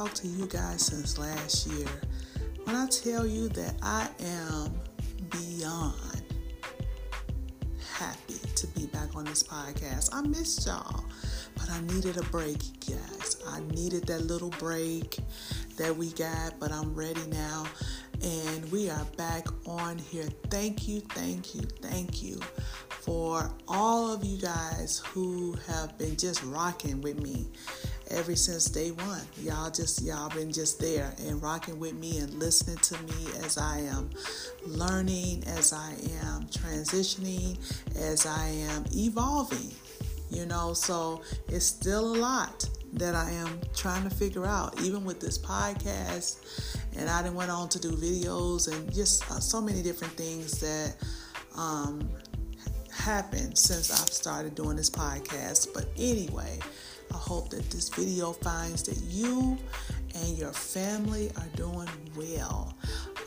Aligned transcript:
talked 0.00 0.16
to 0.16 0.28
you 0.28 0.46
guys 0.46 0.86
since 0.86 1.18
last 1.18 1.66
year. 1.66 1.86
When 2.64 2.74
I 2.74 2.86
tell 2.86 3.26
you 3.26 3.50
that 3.50 3.74
I 3.82 4.08
am 4.20 4.72
beyond 5.28 6.24
happy 7.98 8.38
to 8.54 8.66
be 8.68 8.86
back 8.86 9.14
on 9.14 9.26
this 9.26 9.42
podcast, 9.42 10.08
I 10.14 10.22
missed 10.22 10.66
y'all, 10.66 11.04
but 11.54 11.70
I 11.70 11.82
needed 11.82 12.16
a 12.16 12.22
break, 12.30 12.60
guys. 12.88 13.42
I 13.46 13.60
needed 13.74 14.06
that 14.06 14.22
little 14.22 14.48
break 14.48 15.18
that 15.76 15.94
we 15.94 16.12
got, 16.12 16.58
but 16.58 16.72
I'm 16.72 16.94
ready 16.94 17.26
now. 17.28 17.66
And 18.22 18.72
we 18.72 18.88
are 18.88 19.04
back 19.18 19.48
on 19.66 19.98
here. 19.98 20.28
Thank 20.48 20.88
you, 20.88 21.00
thank 21.10 21.54
you, 21.54 21.60
thank 21.82 22.22
you 22.22 22.40
for 22.88 23.52
all 23.68 24.14
of 24.14 24.24
you 24.24 24.38
guys 24.38 25.02
who 25.08 25.58
have 25.66 25.98
been 25.98 26.16
just 26.16 26.42
rocking 26.44 27.02
with 27.02 27.20
me 27.20 27.48
ever 28.10 28.34
since 28.36 28.66
day 28.66 28.90
one. 28.90 29.22
Y'all 29.40 29.70
just 29.70 30.02
y'all 30.02 30.28
been 30.30 30.52
just 30.52 30.80
there 30.80 31.14
and 31.26 31.42
rocking 31.42 31.78
with 31.78 31.94
me 31.94 32.18
and 32.18 32.32
listening 32.34 32.76
to 32.78 32.94
me 33.02 33.44
as 33.44 33.58
I 33.58 33.80
am 33.80 34.10
learning, 34.66 35.44
as 35.46 35.72
I 35.72 35.92
am 36.22 36.46
transitioning, 36.46 37.58
as 37.96 38.26
I 38.26 38.48
am 38.48 38.84
evolving. 38.92 39.72
You 40.30 40.46
know, 40.46 40.74
so 40.74 41.22
it's 41.48 41.66
still 41.66 42.14
a 42.14 42.18
lot 42.18 42.68
that 42.92 43.14
I 43.14 43.30
am 43.30 43.60
trying 43.74 44.08
to 44.08 44.14
figure 44.14 44.46
out, 44.46 44.80
even 44.80 45.04
with 45.04 45.20
this 45.20 45.38
podcast. 45.38 46.38
And 46.96 47.08
I 47.08 47.22
didn't 47.22 47.34
went 47.34 47.50
on 47.50 47.68
to 47.70 47.80
do 47.80 47.92
videos 47.92 48.72
and 48.72 48.92
just 48.92 49.28
uh, 49.30 49.40
so 49.40 49.60
many 49.60 49.82
different 49.82 50.12
things 50.14 50.60
that 50.60 50.96
um, 51.56 52.08
happened 52.92 53.56
since 53.56 53.90
I've 53.90 54.12
started 54.12 54.54
doing 54.54 54.76
this 54.76 54.90
podcast. 54.90 55.68
But 55.72 55.86
anyway, 55.96 56.58
I 57.12 57.16
hope 57.16 57.50
that 57.50 57.68
this 57.70 57.88
video 57.88 58.32
finds 58.32 58.82
that 58.84 58.98
you 59.08 59.58
and 60.14 60.38
your 60.38 60.52
family 60.52 61.30
are 61.36 61.48
doing 61.56 61.88
well. 62.16 62.74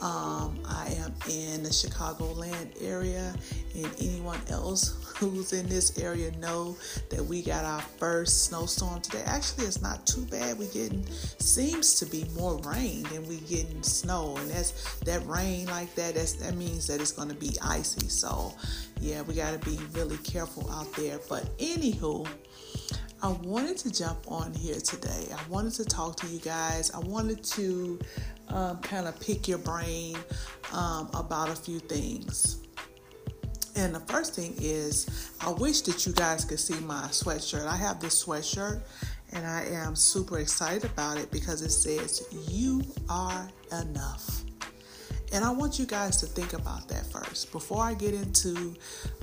Um, 0.02 0.60
I 0.66 0.94
am 0.98 1.14
in 1.30 1.64
the 1.64 1.70
Chicagoland 1.70 2.72
area, 2.82 3.34
and 3.74 3.90
anyone 4.02 4.40
else 4.50 4.98
who's 5.18 5.54
in 5.54 5.70
this 5.70 5.98
area 5.98 6.32
know 6.38 6.76
that 7.10 7.24
we 7.24 7.42
got 7.42 7.64
our 7.64 7.82
first 7.82 8.46
snowstorm 8.46 9.00
today. 9.00 9.24
Actually, 9.26 9.66
it's 9.66 9.82
not 9.82 10.06
too 10.06 10.26
bad. 10.26 10.60
We 10.60 10.68
getting 10.68 11.06
seems 11.40 11.96
to 12.00 12.06
be 12.06 12.26
more 12.36 12.58
rain 12.66 13.04
than 13.04 13.26
we 13.28 13.38
getting 13.42 13.82
snow, 13.82 14.36
and 14.38 14.50
that's 14.52 15.00
that 15.02 15.26
rain 15.26 15.68
like 15.68 15.94
that. 15.96 16.16
That's 16.16 16.34
that 16.34 16.56
means 16.56 16.88
that 16.88 17.00
it's 17.00 17.14
going 17.14 17.30
to 17.30 17.36
be 17.36 17.56
icy. 17.62 18.10
So, 18.10 18.54
yeah, 19.00 19.22
we 19.22 19.36
got 19.36 19.54
to 19.60 19.70
be 19.70 19.80
really 19.94 20.18
careful 20.18 20.70
out 20.70 20.92
there. 20.96 21.20
But 21.30 21.58
anywho. 21.60 22.28
I 23.24 23.30
wanted 23.44 23.78
to 23.78 23.90
jump 23.90 24.30
on 24.30 24.54
here 24.54 24.82
today. 24.82 25.28
I 25.34 25.50
wanted 25.50 25.72
to 25.76 25.86
talk 25.86 26.18
to 26.18 26.28
you 26.28 26.40
guys. 26.40 26.92
I 26.92 27.00
wanted 27.00 27.42
to 27.42 27.98
um, 28.50 28.82
kind 28.82 29.08
of 29.08 29.18
pick 29.22 29.48
your 29.48 29.60
brain 29.60 30.18
um, 30.74 31.10
about 31.14 31.48
a 31.48 31.56
few 31.56 31.80
things. 31.80 32.68
And 33.78 33.96
the 33.96 34.02
first 34.02 34.36
thing 34.36 34.56
is, 34.60 35.32
I 35.40 35.52
wish 35.52 35.82
that 35.84 36.06
you 36.06 36.12
guys 36.12 36.44
could 36.44 36.60
see 36.60 36.78
my 36.82 37.04
sweatshirt. 37.12 37.66
I 37.66 37.78
have 37.78 38.02
this 38.02 38.26
sweatshirt 38.26 38.82
and 39.32 39.48
I 39.48 39.68
am 39.68 39.96
super 39.96 40.40
excited 40.40 40.84
about 40.84 41.18
it 41.18 41.32
because 41.32 41.62
it 41.62 41.72
says, 41.72 42.28
You 42.50 42.82
are 43.08 43.50
enough. 43.72 44.44
And 45.34 45.44
I 45.44 45.50
want 45.50 45.80
you 45.80 45.88
guys 45.88 46.18
to 46.18 46.28
think 46.28 46.54
about 46.54 46.88
that 46.90 47.08
first. 47.08 47.52
Before 47.52 47.82
I 47.82 47.96
get 47.96 48.14
into 48.14 48.76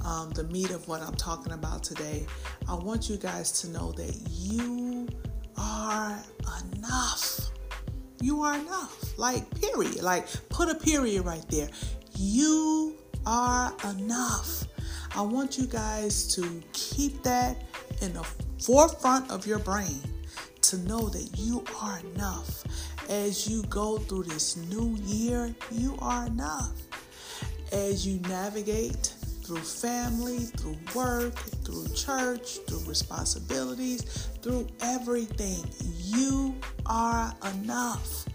um, 0.04 0.30
the 0.30 0.42
meat 0.44 0.70
of 0.70 0.88
what 0.88 1.02
I'm 1.02 1.14
talking 1.14 1.52
about 1.52 1.84
today, 1.84 2.26
I 2.68 2.74
want 2.74 3.08
you 3.08 3.16
guys 3.16 3.52
to 3.60 3.68
know 3.68 3.92
that 3.92 4.16
you 4.28 5.08
are 5.56 6.18
enough. 6.74 7.50
You 8.20 8.42
are 8.42 8.58
enough. 8.58 9.16
Like, 9.18 9.48
period. 9.60 10.02
Like, 10.02 10.26
put 10.48 10.68
a 10.68 10.74
period 10.74 11.24
right 11.24 11.44
there. 11.48 11.68
You 12.16 12.96
are 13.24 13.72
enough. 13.90 14.64
I 15.14 15.22
want 15.22 15.58
you 15.58 15.68
guys 15.68 16.34
to 16.34 16.60
keep 16.72 17.22
that 17.22 17.56
in 18.02 18.14
the 18.14 18.26
forefront 18.60 19.30
of 19.30 19.46
your 19.46 19.60
brain 19.60 20.00
to 20.62 20.78
know 20.78 21.08
that 21.08 21.38
you 21.38 21.64
are 21.80 22.00
enough 22.14 22.64
as 23.10 23.48
you 23.48 23.62
go 23.64 23.98
through 23.98 24.22
this 24.22 24.56
new 24.56 24.96
year, 25.02 25.52
you 25.72 25.96
are 25.98 26.26
enough. 26.26 26.72
As 27.72 28.06
you 28.06 28.20
navigate 28.28 29.14
through 29.42 29.58
family, 29.58 30.38
through 30.38 30.78
work, 30.94 31.34
through 31.64 31.88
church, 31.88 32.58
through 32.68 32.88
responsibilities, 32.88 34.28
through 34.42 34.68
everything, 34.80 35.68
you 35.82 36.54
are 36.86 37.34
enough. 37.52 38.26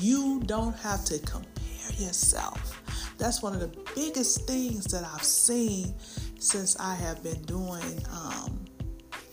You 0.00 0.42
don't 0.46 0.76
have 0.78 1.04
to 1.04 1.20
compare 1.20 1.92
yourself. 1.96 2.82
That's 3.18 3.42
one 3.42 3.54
of 3.54 3.60
the 3.60 3.70
biggest 3.94 4.46
things 4.48 4.86
that 4.86 5.04
I've 5.04 5.22
seen 5.22 5.94
since 6.40 6.76
I 6.80 6.94
have 6.96 7.22
been 7.22 7.42
doing 7.42 8.02
um, 8.12 8.65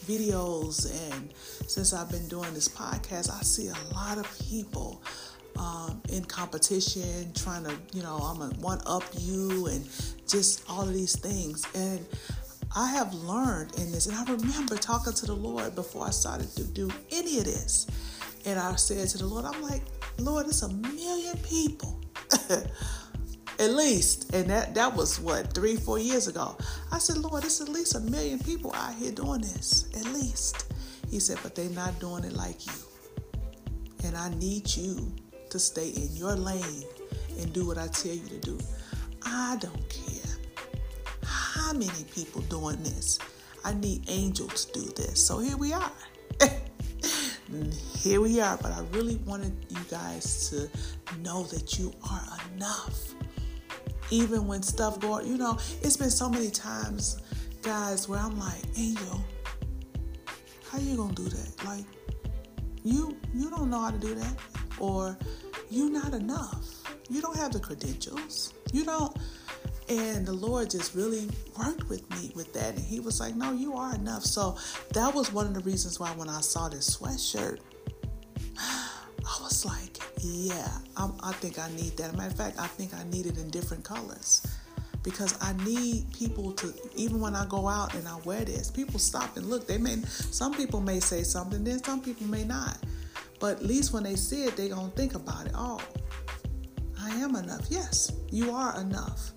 videos 0.08 0.92
and 1.12 1.34
since 1.68 1.94
I've 1.94 2.10
been 2.10 2.28
doing 2.28 2.54
this 2.54 2.68
podcast, 2.68 3.32
I 3.32 3.42
see 3.42 3.68
a 3.68 3.94
lot 3.94 4.18
of 4.18 4.40
people 4.50 5.02
um, 5.58 6.02
in 6.10 6.24
competition, 6.26 7.32
trying 7.34 7.64
to, 7.66 7.76
you 7.94 8.04
know, 8.04 8.18
I'm 8.18 8.40
gonna 8.40 8.56
one 8.56 8.82
up 8.86 9.04
you 9.18 9.68
and 9.68 9.88
just 10.28 10.64
all 10.70 10.82
of 10.82 10.94
these 10.94 11.18
things. 11.18 11.66
And 11.76 12.06
I 12.76 12.88
have 12.88 13.14
learned 13.14 13.76
in 13.76 13.92
this, 13.92 14.08
and 14.08 14.16
I 14.16 14.24
remember 14.32 14.76
talking 14.78 15.14
to 15.14 15.26
the 15.26 15.36
Lord 15.36 15.76
before 15.76 16.08
I 16.08 16.10
started 16.10 16.50
to 16.56 16.64
do 16.64 16.90
any 17.12 17.38
of 17.40 17.46
this. 17.46 17.88
And 18.46 18.60
I 18.60 18.76
said 18.76 19.08
to 19.10 19.20
the 19.20 19.26
Lord, 19.26 19.46
I'm 19.46 19.62
like, 19.62 19.84
Lord, 20.18 20.48
it's 20.48 20.64
a 20.64 20.70
million 20.70 21.38
people 21.38 22.00
at 23.60 23.72
least. 23.72 24.34
And 24.34 24.50
that, 24.50 24.76
that 24.76 24.96
was 24.96 25.20
what, 25.20 25.54
three, 25.54 25.76
four 25.76 26.00
years 26.00 26.28
ago. 26.28 26.58
I 26.92 27.00
said, 27.00 27.18
Lord, 27.18 27.44
it's 27.44 27.62
at 27.62 27.70
least 27.70 27.96
a 27.96 28.00
million 28.00 28.40
people 28.40 28.74
out 28.76 28.96
here 28.96 29.12
doing 29.12 29.42
this, 29.42 29.86
at 29.96 30.06
least. 30.14 30.74
He 31.10 31.20
said, 31.20 31.38
but 31.44 31.56
they're 31.56 31.70
not 31.70 32.00
doing 32.00 32.24
it 32.24 32.34
like 32.34 32.66
you. 32.66 32.74
And 34.04 34.18
I 34.18 34.30
need 34.36 34.76
you 34.76 35.14
to 35.50 35.60
stay 35.60 35.90
in 35.90 36.16
your 36.16 36.36
lane 36.36 36.84
and 37.40 37.54
do 37.54 37.68
what 37.68 37.78
I 37.78 37.88
tell 37.88 38.14
you 38.14 38.28
to 38.28 38.40
do. 38.40 38.60
I 39.24 39.58
don't 39.60 39.90
care 39.90 40.32
how 41.24 41.74
many 41.74 42.04
people 42.14 42.42
doing 42.44 42.82
this. 42.84 43.20
I 43.64 43.74
need 43.74 44.10
angels 44.10 44.66
to 44.66 44.80
do 44.80 44.86
this. 44.94 45.26
So 45.26 45.40
here 45.40 45.56
we 45.56 45.72
are. 45.72 45.92
here 47.98 48.20
we 48.20 48.42
are. 48.42 48.58
But 48.58 48.72
I 48.72 48.84
really 48.92 49.16
wanted 49.26 49.54
you 49.70 49.80
guys 49.90 50.50
to 50.50 51.18
know 51.20 51.44
that 51.44 51.78
you 51.80 51.94
are 52.10 52.38
enough 52.56 53.14
even 54.14 54.46
when 54.46 54.62
stuff 54.62 55.00
going, 55.00 55.26
you 55.26 55.38
know, 55.38 55.58
it's 55.82 55.98
been 55.98 56.12
so 56.12 56.30
many 56.30 56.52
times, 56.52 57.20
guys, 57.64 58.08
where 58.08 58.20
I'm 58.20 58.38
like, 58.38 58.62
Angel, 58.78 59.26
how 60.70 60.78
you 60.78 60.96
gonna 60.96 61.14
do 61.14 61.24
that? 61.24 61.66
Like, 61.66 61.86
you 62.84 63.18
you 63.34 63.50
don't 63.50 63.72
know 63.72 63.80
how 63.80 63.90
to 63.90 63.98
do 63.98 64.14
that, 64.14 64.36
or 64.80 65.18
you're 65.72 65.90
not 65.90 66.14
enough. 66.14 66.84
You 67.10 67.22
don't 67.22 67.36
have 67.38 67.54
the 67.54 67.60
credentials. 67.60 68.54
You 68.72 68.86
don't. 68.86 69.18
And 69.90 70.26
the 70.26 70.34
Lord 70.34 70.70
just 70.70 70.94
really 70.94 71.28
worked 71.58 71.90
with 71.90 72.08
me 72.12 72.32
with 72.36 72.54
that, 72.54 72.76
and 72.76 72.84
He 72.84 73.00
was 73.00 73.20
like, 73.20 73.36
"No, 73.36 73.52
you 73.52 73.74
are 73.74 73.96
enough." 73.96 74.26
So 74.26 74.58
that 74.94 75.14
was 75.16 75.34
one 75.34 75.48
of 75.48 75.56
the 75.56 75.62
reasons 75.62 76.00
why 76.00 76.12
when 76.12 76.30
I 76.30 76.42
saw 76.42 76.70
this 76.70 76.98
sweatshirt, 76.98 77.60
I 78.60 79.38
was 79.42 79.66
like, 79.66 80.03
yeah, 80.24 80.70
I'm, 80.98 81.14
i 81.22 81.32
think 81.34 81.60
I 81.60 81.70
need 81.72 81.98
that. 81.98 82.16
matter 82.16 82.30
of 82.30 82.38
fact, 82.38 82.60
I 82.60 82.68
think 82.68 82.94
I 82.94 83.04
need 83.06 83.26
it 83.26 83.38
in 83.38 83.50
different 83.50 83.84
colors 83.84 84.46
because 85.04 85.38
I 85.42 85.54
need 85.66 86.12
people 86.14 86.54
to, 86.54 86.74
even 86.96 87.20
when 87.20 87.36
I 87.36 87.46
go 87.46 87.68
out 87.68 87.94
and 87.94 88.08
I 88.08 88.18
wear 88.24 88.46
this, 88.46 88.72
people 88.72 89.00
stop 89.00 89.36
and 89.36 89.46
look. 89.48 89.68
They 89.68 89.78
may, 89.78 89.98
some 90.06 90.54
people 90.54 90.82
may 90.82 91.00
say 91.00 91.24
something, 91.24 91.64
then 91.64 91.84
some 91.84 92.02
people 92.02 92.28
may 92.28 92.46
not. 92.46 92.78
But 93.40 93.58
at 93.58 93.66
least 93.66 93.92
when 93.92 94.04
they 94.04 94.16
see 94.16 94.46
it, 94.46 94.56
they're 94.56 94.70
going 94.70 94.90
to 94.90 94.96
think 94.96 95.16
about 95.16 95.46
it. 95.48 95.52
Oh, 95.56 95.82
I 97.02 97.10
am 97.18 97.36
enough. 97.36 97.66
Yes, 97.70 98.14
you 98.32 98.52
are 98.52 98.80
enough. 98.80 99.32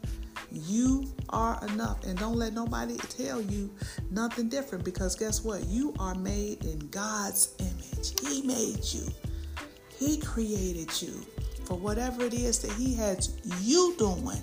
You 0.53 1.13
are 1.31 1.59
enough. 1.67 2.05
And 2.05 2.17
don't 2.17 2.37
let 2.37 2.53
nobody 2.53 2.97
tell 2.97 3.41
you 3.41 3.75
nothing 4.11 4.49
different 4.49 4.85
because 4.85 5.17
guess 5.17 5.43
what? 5.43 5.67
You 5.67 5.93
are 5.99 6.15
made 6.15 6.65
in 6.65 6.79
God's 6.91 7.57
image. 7.59 8.21
He 8.21 8.47
made 8.47 8.85
you. 8.85 9.09
He 9.99 10.19
created 10.19 11.01
you 11.01 11.25
for 11.65 11.77
whatever 11.77 12.25
it 12.25 12.35
is 12.35 12.59
that 12.61 12.73
He 12.73 12.95
has 12.95 13.41
you 13.63 13.95
doing. 13.99 14.43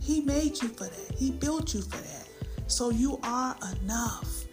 He 0.00 0.20
made 0.20 0.60
you 0.62 0.68
for 0.68 0.84
that. 0.84 1.14
He 1.16 1.30
built 1.30 1.74
you 1.74 1.82
for 1.82 1.96
that. 1.96 2.28
So 2.66 2.90
you 2.90 3.18
are 3.22 3.56
enough. 3.82 4.44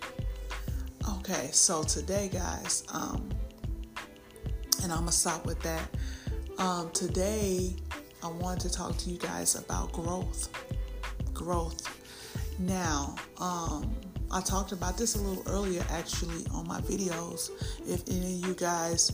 Okay, 1.18 1.50
so 1.52 1.84
today, 1.84 2.30
guys, 2.32 2.84
um, 2.94 3.30
and 4.84 4.92
I'm 4.92 5.00
gonna 5.00 5.12
stop 5.12 5.46
with 5.46 5.60
that. 5.62 5.90
Um, 6.58 6.90
today, 6.92 7.76
I 8.24 8.28
want 8.28 8.62
to 8.62 8.70
talk 8.70 8.98
to 8.98 9.10
you 9.10 9.18
guys 9.18 9.56
about 9.56 9.92
growth. 9.92 10.50
Growth. 11.34 11.88
Now, 12.60 13.16
um, 13.40 13.96
I 14.32 14.42
talked 14.42 14.72
about 14.72 14.98
this 14.98 15.16
a 15.16 15.22
little 15.22 15.44
earlier 15.52 15.84
actually 15.90 16.46
on 16.54 16.68
my 16.68 16.80
videos. 16.82 17.50
If 17.88 18.08
any 18.10 18.36
of 18.36 18.48
you 18.48 18.54
guys 18.54 19.12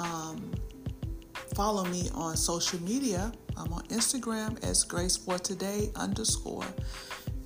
um, 0.00 0.50
follow 1.54 1.84
me 1.84 2.08
on 2.14 2.36
social 2.36 2.80
media. 2.82 3.32
I'm 3.56 3.72
on 3.72 3.82
Instagram 3.88 4.62
as 4.64 4.82
Grace 4.84 5.16
for 5.16 5.38
Today 5.38 5.90
underscore 5.96 6.64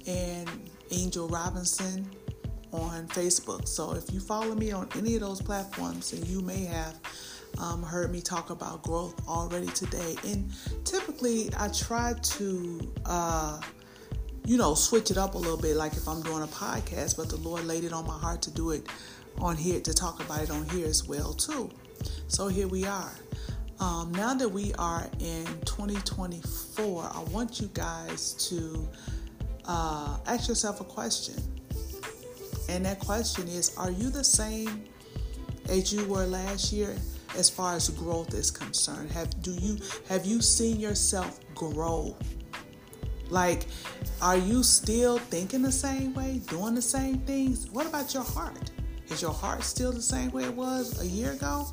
and 0.06 0.48
Angel 0.90 1.28
Robinson 1.28 2.08
on 2.72 3.08
Facebook. 3.08 3.66
So 3.66 3.92
if 3.92 4.12
you 4.12 4.20
follow 4.20 4.54
me 4.54 4.72
on 4.72 4.88
any 4.96 5.14
of 5.16 5.20
those 5.20 5.40
platforms, 5.40 6.12
and 6.12 6.26
you 6.28 6.40
may 6.40 6.64
have 6.64 6.98
um, 7.58 7.82
heard 7.82 8.12
me 8.12 8.20
talk 8.20 8.50
about 8.50 8.82
growth 8.82 9.14
already 9.28 9.68
today. 9.68 10.16
And 10.24 10.52
typically, 10.84 11.50
I 11.58 11.68
try 11.68 12.14
to, 12.20 12.92
uh, 13.06 13.60
you 14.44 14.56
know, 14.58 14.74
switch 14.74 15.10
it 15.10 15.18
up 15.18 15.34
a 15.34 15.38
little 15.38 15.60
bit, 15.60 15.76
like 15.76 15.94
if 15.94 16.06
I'm 16.06 16.22
doing 16.22 16.42
a 16.42 16.48
podcast, 16.48 17.16
but 17.16 17.28
the 17.28 17.36
Lord 17.36 17.64
laid 17.64 17.84
it 17.84 17.92
on 17.92 18.06
my 18.06 18.18
heart 18.18 18.42
to 18.42 18.50
do 18.50 18.70
it 18.70 18.88
on 19.38 19.56
here, 19.56 19.80
to 19.80 19.94
talk 19.94 20.22
about 20.22 20.42
it 20.42 20.50
on 20.50 20.68
here 20.70 20.86
as 20.86 21.08
well, 21.08 21.32
too. 21.32 21.70
So 22.34 22.48
here 22.48 22.66
we 22.66 22.84
are. 22.84 23.12
Um, 23.78 24.10
now 24.10 24.34
that 24.34 24.48
we 24.48 24.74
are 24.74 25.06
in 25.20 25.46
2024, 25.66 27.08
I 27.14 27.22
want 27.30 27.60
you 27.60 27.70
guys 27.72 28.32
to 28.48 28.88
uh, 29.66 30.18
ask 30.26 30.48
yourself 30.48 30.80
a 30.80 30.84
question. 30.84 31.36
And 32.68 32.84
that 32.86 32.98
question 32.98 33.46
is 33.46 33.78
Are 33.78 33.92
you 33.92 34.10
the 34.10 34.24
same 34.24 34.82
as 35.68 35.92
you 35.92 36.04
were 36.06 36.26
last 36.26 36.72
year 36.72 36.96
as 37.38 37.48
far 37.48 37.76
as 37.76 37.88
growth 37.90 38.34
is 38.34 38.50
concerned? 38.50 39.12
Have 39.12 39.40
do 39.40 39.52
you 39.52 39.78
have 40.08 40.26
you 40.26 40.42
seen 40.42 40.80
yourself 40.80 41.38
grow? 41.54 42.16
Like, 43.30 43.66
are 44.20 44.38
you 44.38 44.64
still 44.64 45.18
thinking 45.18 45.62
the 45.62 45.70
same 45.70 46.12
way, 46.14 46.40
doing 46.48 46.74
the 46.74 46.82
same 46.82 47.18
things? 47.18 47.70
What 47.70 47.86
about 47.86 48.12
your 48.12 48.24
heart? 48.24 48.72
Is 49.08 49.22
your 49.22 49.32
heart 49.32 49.62
still 49.62 49.92
the 49.92 50.02
same 50.02 50.32
way 50.32 50.42
it 50.42 50.54
was 50.54 51.00
a 51.00 51.06
year 51.06 51.30
ago? 51.30 51.68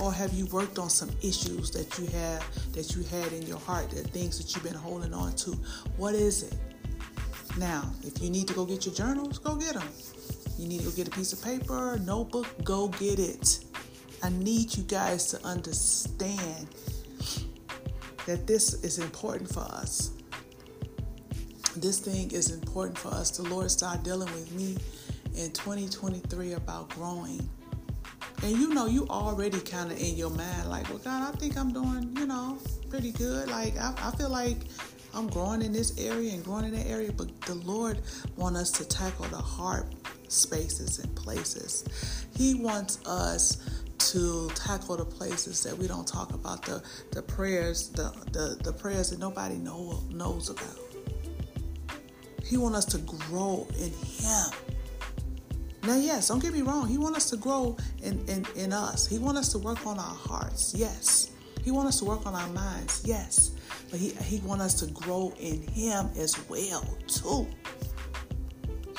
Or 0.00 0.12
have 0.12 0.32
you 0.32 0.46
worked 0.46 0.78
on 0.78 0.90
some 0.90 1.10
issues 1.22 1.70
that 1.72 1.98
you 1.98 2.06
have 2.06 2.72
that 2.72 2.94
you 2.94 3.02
had 3.04 3.32
in 3.32 3.42
your 3.42 3.58
heart, 3.58 3.90
the 3.90 4.02
things 4.02 4.38
that 4.38 4.54
you've 4.54 4.64
been 4.64 4.74
holding 4.74 5.12
on 5.12 5.34
to? 5.36 5.50
What 5.96 6.14
is 6.14 6.44
it? 6.44 6.54
Now, 7.58 7.90
if 8.04 8.22
you 8.22 8.30
need 8.30 8.46
to 8.48 8.54
go 8.54 8.64
get 8.64 8.86
your 8.86 8.94
journals, 8.94 9.38
go 9.38 9.56
get 9.56 9.74
them. 9.74 9.88
You 10.56 10.68
need 10.68 10.80
to 10.80 10.86
go 10.86 10.90
get 10.92 11.08
a 11.08 11.10
piece 11.10 11.32
of 11.32 11.42
paper, 11.42 11.98
notebook, 12.04 12.46
go 12.62 12.88
get 12.88 13.18
it. 13.18 13.64
I 14.22 14.30
need 14.30 14.76
you 14.76 14.84
guys 14.84 15.26
to 15.26 15.44
understand 15.44 16.68
that 18.26 18.46
this 18.46 18.74
is 18.84 18.98
important 18.98 19.52
for 19.52 19.60
us. 19.60 20.12
This 21.76 21.98
thing 22.00 22.30
is 22.32 22.50
important 22.50 22.98
for 22.98 23.08
us. 23.08 23.30
The 23.30 23.44
Lord 23.44 23.70
started 23.70 24.02
dealing 24.02 24.32
with 24.34 24.52
me 24.52 24.76
in 25.36 25.52
2023 25.52 26.52
about 26.52 26.90
growing. 26.90 27.48
And 28.42 28.52
you 28.52 28.72
know, 28.72 28.86
you 28.86 29.06
already 29.08 29.60
kind 29.60 29.90
of 29.90 30.00
in 30.00 30.16
your 30.16 30.30
mind, 30.30 30.68
like, 30.68 30.88
well, 30.88 30.98
God, 30.98 31.34
I 31.34 31.36
think 31.38 31.56
I'm 31.56 31.72
doing, 31.72 32.16
you 32.16 32.26
know, 32.26 32.58
pretty 32.88 33.10
good. 33.12 33.50
Like, 33.50 33.76
I, 33.76 33.92
I 33.98 34.10
feel 34.12 34.30
like 34.30 34.58
I'm 35.12 35.26
growing 35.28 35.62
in 35.62 35.72
this 35.72 35.98
area 35.98 36.32
and 36.32 36.44
growing 36.44 36.66
in 36.66 36.72
that 36.74 36.86
area. 36.86 37.10
But 37.12 37.40
the 37.42 37.54
Lord 37.54 37.98
wants 38.36 38.60
us 38.60 38.70
to 38.72 38.84
tackle 38.86 39.26
the 39.26 39.36
hard 39.36 39.94
spaces 40.28 41.00
and 41.00 41.14
places. 41.16 42.26
He 42.36 42.54
wants 42.54 43.04
us 43.06 43.82
to 43.98 44.48
tackle 44.54 44.96
the 44.96 45.04
places 45.04 45.62
that 45.64 45.76
we 45.76 45.88
don't 45.88 46.06
talk 46.06 46.32
about, 46.32 46.64
the, 46.64 46.82
the 47.10 47.22
prayers, 47.22 47.88
the, 47.90 48.14
the, 48.32 48.56
the 48.62 48.72
prayers 48.72 49.10
that 49.10 49.18
nobody 49.18 49.56
know, 49.56 50.00
knows 50.10 50.50
about. 50.50 50.78
He 52.44 52.56
wants 52.56 52.78
us 52.78 52.84
to 52.86 52.98
grow 52.98 53.66
in 53.78 53.90
Him. 53.90 54.67
Now, 55.88 55.96
yes, 55.96 56.28
don't 56.28 56.38
get 56.38 56.52
me 56.52 56.60
wrong. 56.60 56.86
He 56.86 56.98
wants 56.98 57.16
us 57.16 57.30
to 57.30 57.38
grow 57.38 57.74
in, 58.02 58.20
in, 58.28 58.44
in 58.56 58.74
us. 58.74 59.06
He 59.06 59.18
wants 59.18 59.40
us 59.40 59.48
to 59.52 59.58
work 59.58 59.86
on 59.86 59.98
our 59.98 60.14
hearts. 60.14 60.74
Yes. 60.76 61.30
He 61.64 61.70
wants 61.70 61.94
us 61.94 61.98
to 62.00 62.04
work 62.04 62.26
on 62.26 62.34
our 62.34 62.48
minds. 62.50 63.00
Yes. 63.06 63.52
But 63.90 63.98
he, 63.98 64.10
he 64.10 64.36
wants 64.40 64.64
us 64.66 64.74
to 64.80 64.92
grow 64.92 65.32
in 65.40 65.62
Him 65.62 66.10
as 66.18 66.46
well, 66.50 66.84
too. 67.06 67.46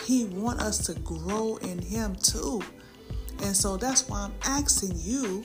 He 0.04 0.26
wants 0.26 0.64
us 0.64 0.78
to 0.88 0.96
grow 1.02 1.58
in 1.58 1.78
Him, 1.78 2.16
too. 2.16 2.60
And 3.44 3.56
so 3.56 3.78
that's 3.78 4.10
why 4.10 4.22
I'm 4.22 4.34
asking 4.44 4.94
you, 4.96 5.44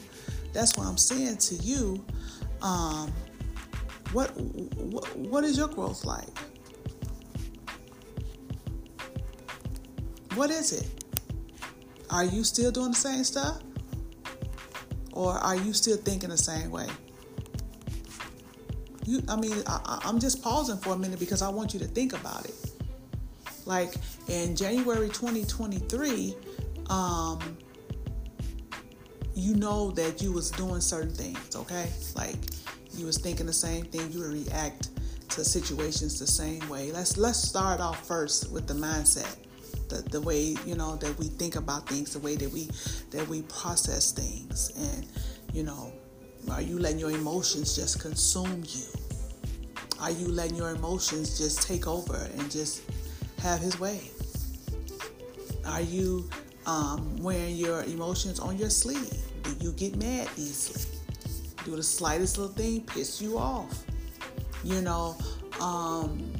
that's 0.54 0.78
why 0.78 0.86
I'm 0.86 0.96
saying 0.96 1.36
to 1.36 1.56
you, 1.56 2.02
um, 2.62 3.12
what, 4.12 4.34
what 4.34 5.14
what 5.18 5.44
is 5.44 5.58
your 5.58 5.68
growth 5.68 6.06
like? 6.06 6.38
What 10.36 10.50
is 10.50 10.72
it? 10.72 10.93
Are 12.14 12.24
you 12.24 12.44
still 12.44 12.70
doing 12.70 12.92
the 12.92 12.96
same 12.96 13.24
stuff? 13.24 13.60
Or 15.14 15.32
are 15.32 15.56
you 15.56 15.72
still 15.72 15.96
thinking 15.96 16.28
the 16.28 16.38
same 16.38 16.70
way? 16.70 16.86
You, 19.04 19.20
I 19.28 19.34
mean, 19.34 19.64
I, 19.66 20.00
I'm 20.04 20.20
just 20.20 20.40
pausing 20.40 20.76
for 20.76 20.90
a 20.90 20.96
minute 20.96 21.18
because 21.18 21.42
I 21.42 21.48
want 21.48 21.74
you 21.74 21.80
to 21.80 21.86
think 21.86 22.12
about 22.12 22.44
it. 22.44 22.54
Like 23.66 23.94
in 24.28 24.54
January 24.54 25.08
2023, 25.08 26.36
um, 26.88 27.40
you 29.34 29.56
know 29.56 29.90
that 29.90 30.22
you 30.22 30.30
was 30.30 30.52
doing 30.52 30.80
certain 30.80 31.10
things, 31.10 31.56
okay? 31.56 31.90
Like 32.14 32.36
you 32.96 33.06
was 33.06 33.18
thinking 33.18 33.46
the 33.46 33.52
same 33.52 33.86
thing, 33.86 34.12
you 34.12 34.20
would 34.20 34.46
react 34.46 34.90
to 35.30 35.44
situations 35.44 36.20
the 36.20 36.28
same 36.28 36.68
way. 36.68 36.92
Let's 36.92 37.16
let's 37.16 37.40
start 37.40 37.80
off 37.80 38.06
first 38.06 38.52
with 38.52 38.68
the 38.68 38.74
mindset. 38.74 39.43
The, 39.88 39.96
the 40.10 40.20
way 40.20 40.56
you 40.64 40.74
know 40.74 40.96
that 40.96 41.18
we 41.18 41.26
think 41.26 41.56
about 41.56 41.88
things, 41.88 42.12
the 42.12 42.18
way 42.18 42.36
that 42.36 42.50
we 42.50 42.70
that 43.10 43.28
we 43.28 43.42
process 43.42 44.12
things, 44.12 44.72
and 44.76 45.06
you 45.52 45.62
know, 45.62 45.92
are 46.50 46.62
you 46.62 46.78
letting 46.78 46.98
your 46.98 47.10
emotions 47.10 47.76
just 47.76 48.00
consume 48.00 48.64
you? 48.66 48.84
Are 50.00 50.10
you 50.10 50.28
letting 50.28 50.56
your 50.56 50.70
emotions 50.70 51.38
just 51.38 51.62
take 51.62 51.86
over 51.86 52.28
and 52.38 52.50
just 52.50 52.82
have 53.40 53.60
His 53.60 53.78
way? 53.78 54.10
Are 55.66 55.80
you 55.80 56.28
um, 56.66 57.16
wearing 57.22 57.56
your 57.56 57.84
emotions 57.84 58.40
on 58.40 58.58
your 58.58 58.70
sleeve? 58.70 59.12
Do 59.42 59.54
you 59.60 59.72
get 59.72 59.96
mad 59.96 60.28
easily? 60.36 60.84
Do 61.64 61.76
the 61.76 61.82
slightest 61.82 62.38
little 62.38 62.54
thing 62.54 62.82
piss 62.82 63.22
you 63.22 63.38
off? 63.38 63.84
You 64.62 64.80
know, 64.82 65.16
um, 65.60 66.32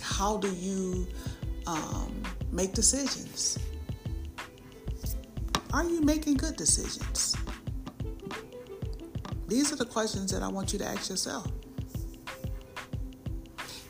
how 0.00 0.36
do 0.36 0.50
you 0.54 1.06
um, 1.66 2.22
make 2.50 2.72
decisions? 2.72 3.58
Are 5.72 5.84
you 5.84 6.02
making 6.02 6.34
good 6.34 6.56
decisions? 6.56 7.36
These 9.48 9.72
are 9.72 9.76
the 9.76 9.86
questions 9.86 10.30
that 10.32 10.42
I 10.42 10.48
want 10.48 10.72
you 10.72 10.78
to 10.78 10.86
ask 10.86 11.10
yourself. 11.10 11.50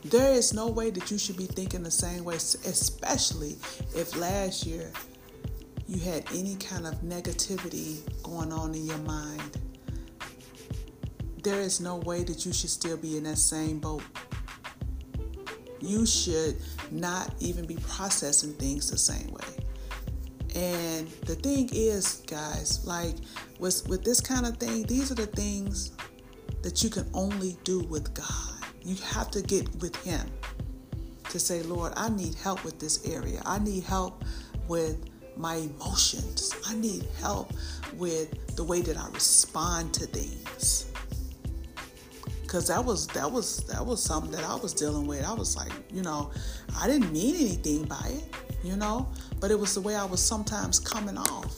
There 0.05 0.33
is 0.33 0.53
no 0.53 0.69
way 0.69 0.91
that 0.91 1.11
you 1.11 1.19
should 1.19 1.37
be 1.37 1.47
thinking 1.47 1.83
the 1.83 1.91
same 1.91 2.25
way, 2.25 2.37
especially 2.37 3.57
if 3.95 4.17
last 4.17 4.67
year 4.67 4.91
you 5.87 6.01
had 6.01 6.25
any 6.35 6.57
kind 6.57 6.87
of 6.87 6.95
negativity 7.03 8.01
going 8.23 8.53
on 8.53 8.75
in 8.75 8.87
your 8.87 8.99
mind. 8.99 9.59
There 11.43 11.61
is 11.61 11.81
no 11.81 11.97
way 11.97 12.25
that 12.25 12.47
you 12.47 12.53
should 12.53 12.71
still 12.71 12.97
be 12.97 13.17
in 13.17 13.25
that 13.25 13.39
same 13.39 13.79
boat. 13.79 14.03
You 15.83 16.07
should 16.07 16.57
not 16.91 17.35
even 17.41 17.67
be 17.67 17.77
processing 17.77 18.55
things 18.55 18.91
the 18.91 18.99
same 18.99 19.31
way. 19.33 19.65
And 20.55 21.09
the 21.27 21.35
thing 21.35 21.71
is, 21.73 22.23
guys, 22.27 22.85
like 22.85 23.17
with 23.59 23.87
with 23.89 24.05
this 24.05 24.21
kind 24.21 24.47
of 24.47 24.59
thing, 24.59 24.83
these 24.85 25.11
are 25.11 25.15
the 25.15 25.27
things 25.27 25.93
that 26.63 26.83
you 26.83 26.91
can 26.91 27.09
only 27.15 27.57
do 27.65 27.81
with 27.81 28.15
God. 28.15 28.65
You 28.83 28.97
have 28.97 29.31
to 29.33 29.43
get 29.43 29.69
with 29.81 29.97
Him 30.05 30.31
to 31.31 31.39
say, 31.39 31.63
Lord, 31.63 31.93
I 31.97 32.11
need 32.11 32.35
help 32.35 32.65
with 32.65 32.79
this 32.79 33.07
area. 33.07 33.41
I 33.47 33.59
need 33.59 33.85
help 33.85 34.25
with 34.69 34.99
my 35.37 35.57
emotions. 35.57 36.55
I 36.67 36.75
need 36.75 37.07
help 37.21 37.53
with 37.95 38.57
the 38.57 38.65
way 38.65 38.83
that 38.83 38.99
I 38.99 39.09
respond 39.09 39.95
to 39.95 40.07
things. 40.07 40.92
Cause 42.53 42.69
that 42.69 42.85
was 42.85 43.07
that 43.09 43.33
was 43.33 43.65
that 43.65 43.85
was 43.85 44.03
something 44.03 44.31
that 44.33 44.45
I 44.45 44.55
was 44.57 44.75
dealing 44.75 45.07
with. 45.07 45.25
I 45.25 45.33
was 45.33 45.57
like, 45.57 45.73
you 45.91 46.03
know, 46.03 46.31
I 46.79 46.87
didn't 46.87 47.11
mean 47.11 47.35
anything 47.35 47.85
by 47.85 48.11
it, 48.11 48.35
you 48.63 48.77
know, 48.77 49.09
but 49.41 49.51
it 49.51 49.59
was 49.59 49.75
the 49.75 49.81
way 49.81 49.97
I 49.97 50.05
was 50.05 50.21
sometimes 50.23 50.79
coming 50.79 51.17
off 51.17 51.57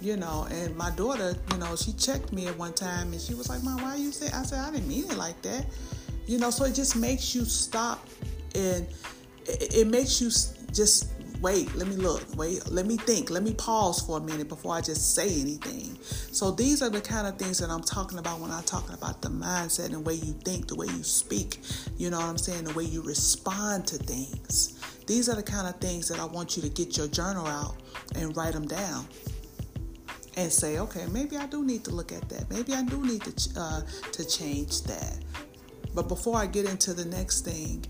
you 0.00 0.16
know. 0.16 0.46
And 0.50 0.76
my 0.76 0.90
daughter, 0.90 1.34
you 1.52 1.58
know, 1.58 1.76
she 1.76 1.92
checked 1.92 2.32
me 2.32 2.46
at 2.46 2.56
one 2.56 2.72
time 2.72 3.12
and 3.12 3.20
she 3.20 3.34
was 3.34 3.48
like, 3.48 3.62
Mom, 3.62 3.82
why 3.82 3.96
you 3.96 4.12
say? 4.12 4.26
I 4.26 4.42
said, 4.42 4.60
I 4.60 4.70
didn't 4.70 4.88
mean 4.88 5.04
it 5.10 5.16
like 5.16 5.40
that. 5.42 5.66
You 6.26 6.38
know, 6.38 6.50
so 6.50 6.64
it 6.64 6.74
just 6.74 6.96
makes 6.96 7.34
you 7.34 7.44
stop 7.44 8.06
and 8.54 8.86
it, 9.46 9.74
it 9.74 9.86
makes 9.86 10.20
you 10.20 10.28
just 10.72 11.08
wait, 11.40 11.74
let 11.74 11.86
me 11.88 11.96
look, 11.96 12.22
wait, 12.36 12.70
let 12.70 12.86
me 12.86 12.96
think, 12.96 13.30
let 13.30 13.42
me 13.42 13.54
pause 13.54 14.00
for 14.00 14.18
a 14.18 14.20
minute 14.20 14.48
before 14.48 14.74
I 14.74 14.80
just 14.80 15.14
say 15.14 15.40
anything. 15.40 15.96
So 16.02 16.50
these 16.50 16.82
are 16.82 16.90
the 16.90 17.00
kind 17.00 17.26
of 17.26 17.38
things 17.38 17.58
that 17.58 17.70
I'm 17.70 17.82
talking 17.82 18.18
about 18.18 18.40
when 18.40 18.50
I'm 18.50 18.64
talking 18.64 18.94
about 18.94 19.22
the 19.22 19.28
mindset 19.28 19.86
and 19.86 19.94
the 19.94 20.00
way 20.00 20.14
you 20.14 20.32
think, 20.44 20.68
the 20.68 20.74
way 20.74 20.86
you 20.86 21.02
speak, 21.02 21.60
you 21.96 22.10
know 22.10 22.18
what 22.18 22.26
I'm 22.26 22.38
saying, 22.38 22.64
the 22.64 22.74
way 22.74 22.84
you 22.84 23.02
respond 23.02 23.86
to 23.88 23.98
things. 23.98 24.78
These 25.06 25.28
are 25.28 25.36
the 25.36 25.42
kind 25.42 25.68
of 25.68 25.80
things 25.80 26.08
that 26.08 26.18
I 26.18 26.24
want 26.24 26.56
you 26.56 26.62
to 26.62 26.68
get 26.68 26.96
your 26.96 27.08
journal 27.08 27.46
out 27.46 27.76
and 28.16 28.36
write 28.36 28.52
them 28.52 28.66
down 28.66 29.06
and 30.36 30.52
say, 30.52 30.78
okay, 30.78 31.06
maybe 31.10 31.36
I 31.36 31.46
do 31.46 31.64
need 31.64 31.84
to 31.84 31.90
look 31.90 32.12
at 32.12 32.28
that. 32.28 32.48
Maybe 32.50 32.72
I 32.72 32.82
do 32.82 33.04
need 33.04 33.22
to 33.22 33.60
uh, 33.60 33.80
to 34.12 34.24
change 34.24 34.82
that. 34.82 35.18
But 35.94 36.08
before 36.08 36.36
I 36.36 36.46
get 36.46 36.66
into 36.66 36.94
the 36.94 37.04
next 37.04 37.42
thing, 37.42 37.84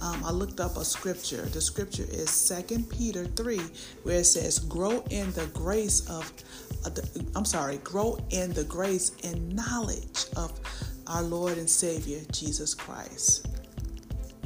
um, 0.00 0.22
I 0.24 0.30
looked 0.30 0.60
up 0.60 0.76
a 0.76 0.84
scripture. 0.84 1.42
The 1.42 1.60
scripture 1.60 2.06
is 2.08 2.30
Second 2.30 2.90
Peter 2.90 3.24
3, 3.24 3.60
where 4.02 4.20
it 4.20 4.24
says, 4.24 4.58
Grow 4.58 5.04
in 5.10 5.32
the 5.32 5.46
grace 5.54 6.08
of, 6.08 6.32
uh, 6.84 6.90
the, 6.90 7.26
I'm 7.36 7.44
sorry, 7.44 7.78
grow 7.78 8.18
in 8.30 8.52
the 8.52 8.64
grace 8.64 9.12
and 9.24 9.54
knowledge 9.54 10.26
of 10.36 10.52
our 11.06 11.22
Lord 11.22 11.58
and 11.58 11.68
Savior, 11.68 12.20
Jesus 12.32 12.74
Christ. 12.74 13.46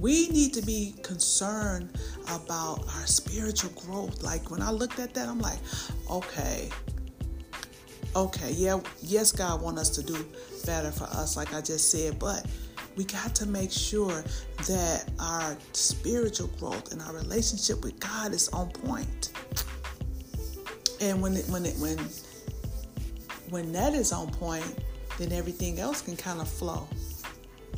We 0.01 0.29
need 0.29 0.55
to 0.55 0.63
be 0.63 0.95
concerned 1.03 1.99
about 2.29 2.85
our 2.97 3.07
spiritual 3.07 3.71
growth. 3.71 4.23
Like 4.23 4.51
when 4.51 4.63
I 4.63 4.71
looked 4.71 5.01
at 5.01 5.13
that, 5.15 5.29
I'm 5.29 5.41
like, 5.41 5.59
okay, 6.09 6.69
okay, 8.15 8.53
yeah, 8.53 8.79
yes, 9.03 9.33
God 9.33 9.61
want 9.61 9.79
us 9.79 9.91
to 9.91 10.03
do 10.03 10.25
better 10.65 10.93
for 10.93 11.05
us, 11.05 11.37
like 11.37 11.53
I 11.53 11.61
just 11.61 11.91
said, 11.91 12.19
but 12.19 12.47
we 12.99 13.05
got 13.05 13.33
to 13.37 13.47
make 13.47 13.71
sure 13.71 14.25
that 14.67 15.09
our 15.21 15.57
spiritual 15.73 16.49
growth 16.59 16.91
and 16.91 17.01
our 17.01 17.15
relationship 17.15 17.85
with 17.85 17.99
God 18.01 18.35
is 18.35 18.49
on 18.49 18.71
point. 18.71 19.31
And 21.01 21.23
when 21.23 21.37
it, 21.37 21.49
when 21.49 21.65
it, 21.65 21.77
when 21.79 21.97
when 23.51 23.71
that 23.73 23.95
is 23.95 24.13
on 24.13 24.33
point, 24.33 24.81
then 25.17 25.31
everything 25.31 25.79
else 25.79 26.03
can 26.03 26.17
kind 26.17 26.41
of 26.41 26.49
flow 26.49 26.89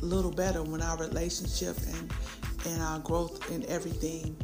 a 0.01 0.05
little 0.05 0.31
better 0.31 0.63
when 0.63 0.81
our 0.81 0.97
relationship 0.97 1.77
and 1.77 2.13
and 2.65 2.81
our 2.81 2.97
growth 2.99 3.51
and 3.51 3.63
everything 3.65 4.35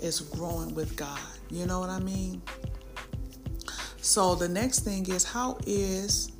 is 0.00 0.20
growing 0.20 0.74
with 0.74 0.96
God. 0.96 1.20
You 1.50 1.66
know 1.66 1.80
what 1.80 1.90
I 1.90 2.00
mean? 2.00 2.40
So 3.98 4.34
the 4.34 4.48
next 4.48 4.80
thing 4.80 5.06
is 5.10 5.24
how 5.24 5.58
is 5.66 6.32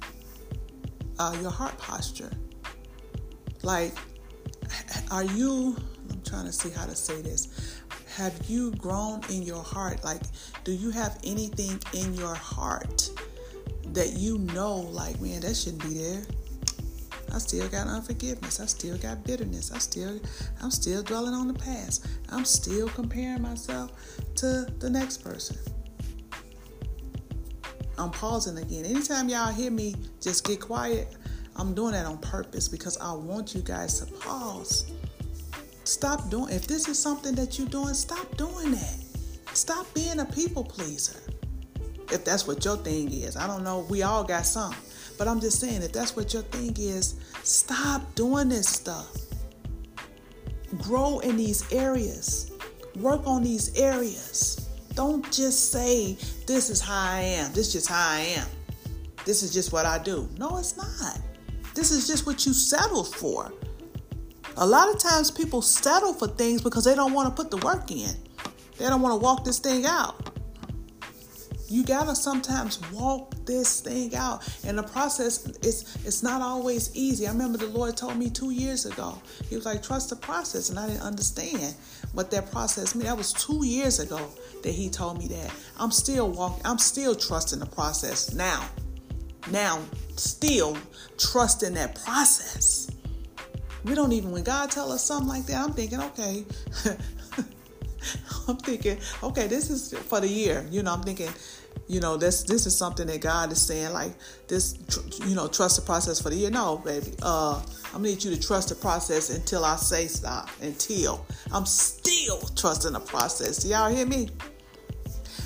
uh, 1.19 1.37
your 1.43 1.51
heart 1.51 1.77
posture? 1.77 2.31
Like, 3.63 3.93
are 5.11 5.25
you, 5.25 5.77
I'm 6.11 6.23
trying 6.23 6.47
to 6.47 6.53
see 6.53 6.71
how 6.71 6.87
to 6.87 6.97
say 6.97 7.23
this. 7.23 7.81
Have 8.17 8.35
you 8.49 8.73
grown 8.73 9.23
in 9.31 9.43
your 9.43 9.63
heart? 9.63 10.05
Like, 10.05 10.23
do 10.65 10.73
you 10.73 10.91
have 10.91 11.19
anything 11.25 11.81
in 11.95 12.15
your 12.15 12.35
heart 12.35 13.09
that 13.89 14.15
you 14.15 14.39
know, 14.39 14.77
like, 14.77 15.21
man, 15.21 15.41
that 15.41 15.57
shouldn't 15.57 15.83
be 15.83 15.95
there? 15.95 16.23
I 17.33 17.39
still 17.39 17.67
got 17.69 17.87
unforgiveness. 17.87 18.61
I 18.61 18.67
still 18.67 18.99
got 18.99 19.25
bitterness. 19.25 19.73
I 19.73 19.79
still 19.79 20.21
I'm 20.63 20.71
still 20.71 21.03
dwelling 21.03 21.33
on 21.33 21.49
the 21.49 21.55
past. 21.55 22.07
I'm 22.29 22.45
still 22.45 22.89
comparing 22.89 23.41
myself 23.41 23.93
to 24.37 24.67
the 24.79 24.91
next 24.91 25.19
person. 25.19 25.57
I'm 27.97 28.11
pausing 28.11 28.59
again. 28.59 28.85
Anytime 28.85 29.29
y'all 29.29 29.53
hear 29.53 29.71
me 29.71 29.95
just 30.21 30.47
get 30.47 30.61
quiet, 30.61 31.15
I'm 31.57 31.75
doing 31.75 31.93
that 31.93 32.07
on 32.07 32.19
purpose 32.19 32.69
because 32.69 32.97
I 32.99 33.13
want 33.13 33.55
you 33.55 33.63
guys 33.63 34.01
to 34.01 34.13
pause. 34.15 34.91
Stop 35.85 36.31
doing 36.31 36.53
if 36.55 36.67
this 36.67 36.89
is 36.89 36.99
something 36.99 37.35
that 37.35 37.59
you're 37.59 37.69
doing, 37.69 37.95
stop 37.95 38.37
doing 38.37 38.73
that. 38.73 38.97
Stop 39.53 39.93
being 39.95 40.21
a 40.21 40.25
people 40.25 40.65
pleaser. 40.65 41.19
If 42.11 42.25
that's 42.25 42.47
what 42.47 42.65
your 42.65 42.77
thing 42.77 43.13
is. 43.13 43.37
I 43.37 43.47
don't 43.47 43.65
know, 43.65 43.87
we 43.91 44.03
all 44.03 44.25
got 44.25 44.47
some. 44.47 44.75
But 45.19 45.29
I'm 45.29 45.41
just 45.41 45.61
saying 45.61 45.83
if 45.83 45.93
that's 45.93 46.17
what 46.17 46.33
your 46.33 46.43
thing 46.43 46.75
is, 46.79 47.17
stop 47.43 48.15
doing 48.15 48.49
this 48.49 48.69
stuff. 48.69 49.17
Grow 50.79 51.19
in 51.21 51.37
these 51.37 51.71
areas. 51.73 52.53
Work 52.97 53.27
on 53.27 53.43
these 53.43 53.75
areas. 53.77 54.69
Don't 54.95 55.31
just 55.33 55.71
say, 55.71 56.17
this 56.47 56.71
is 56.71 56.81
how 56.81 57.13
I 57.13 57.21
am. 57.21 57.53
This 57.53 57.69
is 57.69 57.73
just 57.73 57.89
how 57.89 58.11
I 58.11 58.21
am. 58.21 58.47
This 59.25 59.43
is 59.43 59.53
just 59.53 59.73
what 59.73 59.87
I 59.87 59.99
do. 59.99 60.29
No, 60.39 60.59
it's 60.59 60.77
not. 60.77 61.21
This 61.75 61.91
is 61.91 62.07
just 62.07 62.27
what 62.27 62.45
you 62.47 62.53
settled 62.53 63.15
for. 63.15 63.53
A 64.59 64.67
lot 64.67 64.91
of 64.91 64.99
times 64.99 65.31
people 65.31 65.63
settle 65.63 66.13
for 66.13 66.29
things 66.29 66.61
because 66.61 66.85
they 66.85 66.95
don't 66.95 67.15
want 67.15 67.35
to 67.35 67.43
put 67.43 67.51
the 67.51 67.57
work 67.65 67.91
in. 67.91 68.11
They 68.79 68.87
don't 68.87 69.01
want 69.01 69.13
to 69.13 69.25
walk 69.25 69.45
this 69.45 69.59
thing 69.59 69.87
out. 69.87 70.29
You 71.69 71.85
gotta 71.85 72.15
sometimes 72.15 72.79
walk 72.91 73.35
this 73.47 73.81
thing 73.81 74.15
out. 74.15 74.47
And 74.67 74.77
the 74.77 74.83
process 74.83 75.47
is 75.63 75.97
it's 76.05 76.23
not 76.23 76.43
always 76.43 76.95
easy. 76.95 77.27
I 77.27 77.31
remember 77.31 77.57
the 77.57 77.69
Lord 77.69 77.97
told 77.97 78.19
me 78.19 78.29
two 78.29 78.51
years 78.51 78.85
ago. 78.85 79.19
He 79.49 79.57
was 79.57 79.65
like, 79.65 79.83
trust 79.83 80.11
the 80.11 80.17
process. 80.17 80.69
And 80.69 80.79
I 80.79 80.87
didn't 80.89 81.01
understand 81.01 81.75
what 82.13 82.31
that 82.33 82.51
process 82.53 82.95
meant. 82.95 83.09
That 83.09 83.17
was 83.17 83.33
two 83.33 83.65
years 83.65 84.01
ago 84.01 84.21
that 84.63 84.73
he 84.73 84.91
told 84.91 85.17
me 85.17 85.29
that. 85.29 85.51
I'm 85.79 85.91
still 85.91 86.31
walking, 86.31 86.61
I'm 86.67 86.79
still 86.79 87.15
trusting 87.15 87.61
the 87.61 87.67
process 87.67 88.35
now 88.35 88.69
now 89.51 89.83
still 90.17 90.77
trust 91.19 91.63
in 91.63 91.75
that 91.75 92.03
process. 92.05 92.91
We 93.85 93.95
don't 93.95 94.13
even 94.13 94.31
when 94.31 94.45
God 94.45 94.71
tell 94.71 94.93
us 94.93 95.05
something 95.05 95.29
like 95.29 95.47
that, 95.47 95.57
I'm 95.57 95.73
thinking, 95.73 96.01
okay. 96.01 96.45
I'm 98.49 98.57
thinking, 98.57 98.99
okay, 99.23 99.47
this 99.47 99.71
is 99.71 99.93
for 99.99 100.21
the 100.21 100.29
year. 100.29 100.67
You 100.71 100.83
know, 100.83 100.93
I'm 100.93 101.03
thinking, 101.03 101.31
you 101.89 102.01
know, 102.01 102.17
this 102.17 102.43
this 102.43 102.67
is 102.67 102.77
something 102.77 103.07
that 103.07 103.21
God 103.21 103.53
is 103.53 103.61
saying, 103.61 103.93
like 103.93 104.13
this, 104.49 104.79
you 105.27 105.35
know, 105.35 105.49
trust 105.49 105.77
the 105.77 105.83
process 105.83 106.21
for 106.21 106.31
the 106.31 106.37
year. 106.37 106.51
No, 106.51 106.79
baby, 106.79 107.15
uh, 107.23 107.63
I'm 107.87 107.93
gonna 107.93 108.09
need 108.09 108.25
you 108.25 108.35
to 108.35 108.41
trust 108.41 108.69
the 108.69 108.75
process 108.75 109.31
until 109.31 109.65
I 109.65 109.77
say 109.77 110.07
stop. 110.07 110.49
Until 110.61 111.27
I'm 111.53 111.67
still 111.67 112.39
trusting 112.57 112.93
the 112.93 113.01
process. 113.01 113.65
Y'all 113.65 113.95
hear 113.95 114.07
me? 114.07 114.31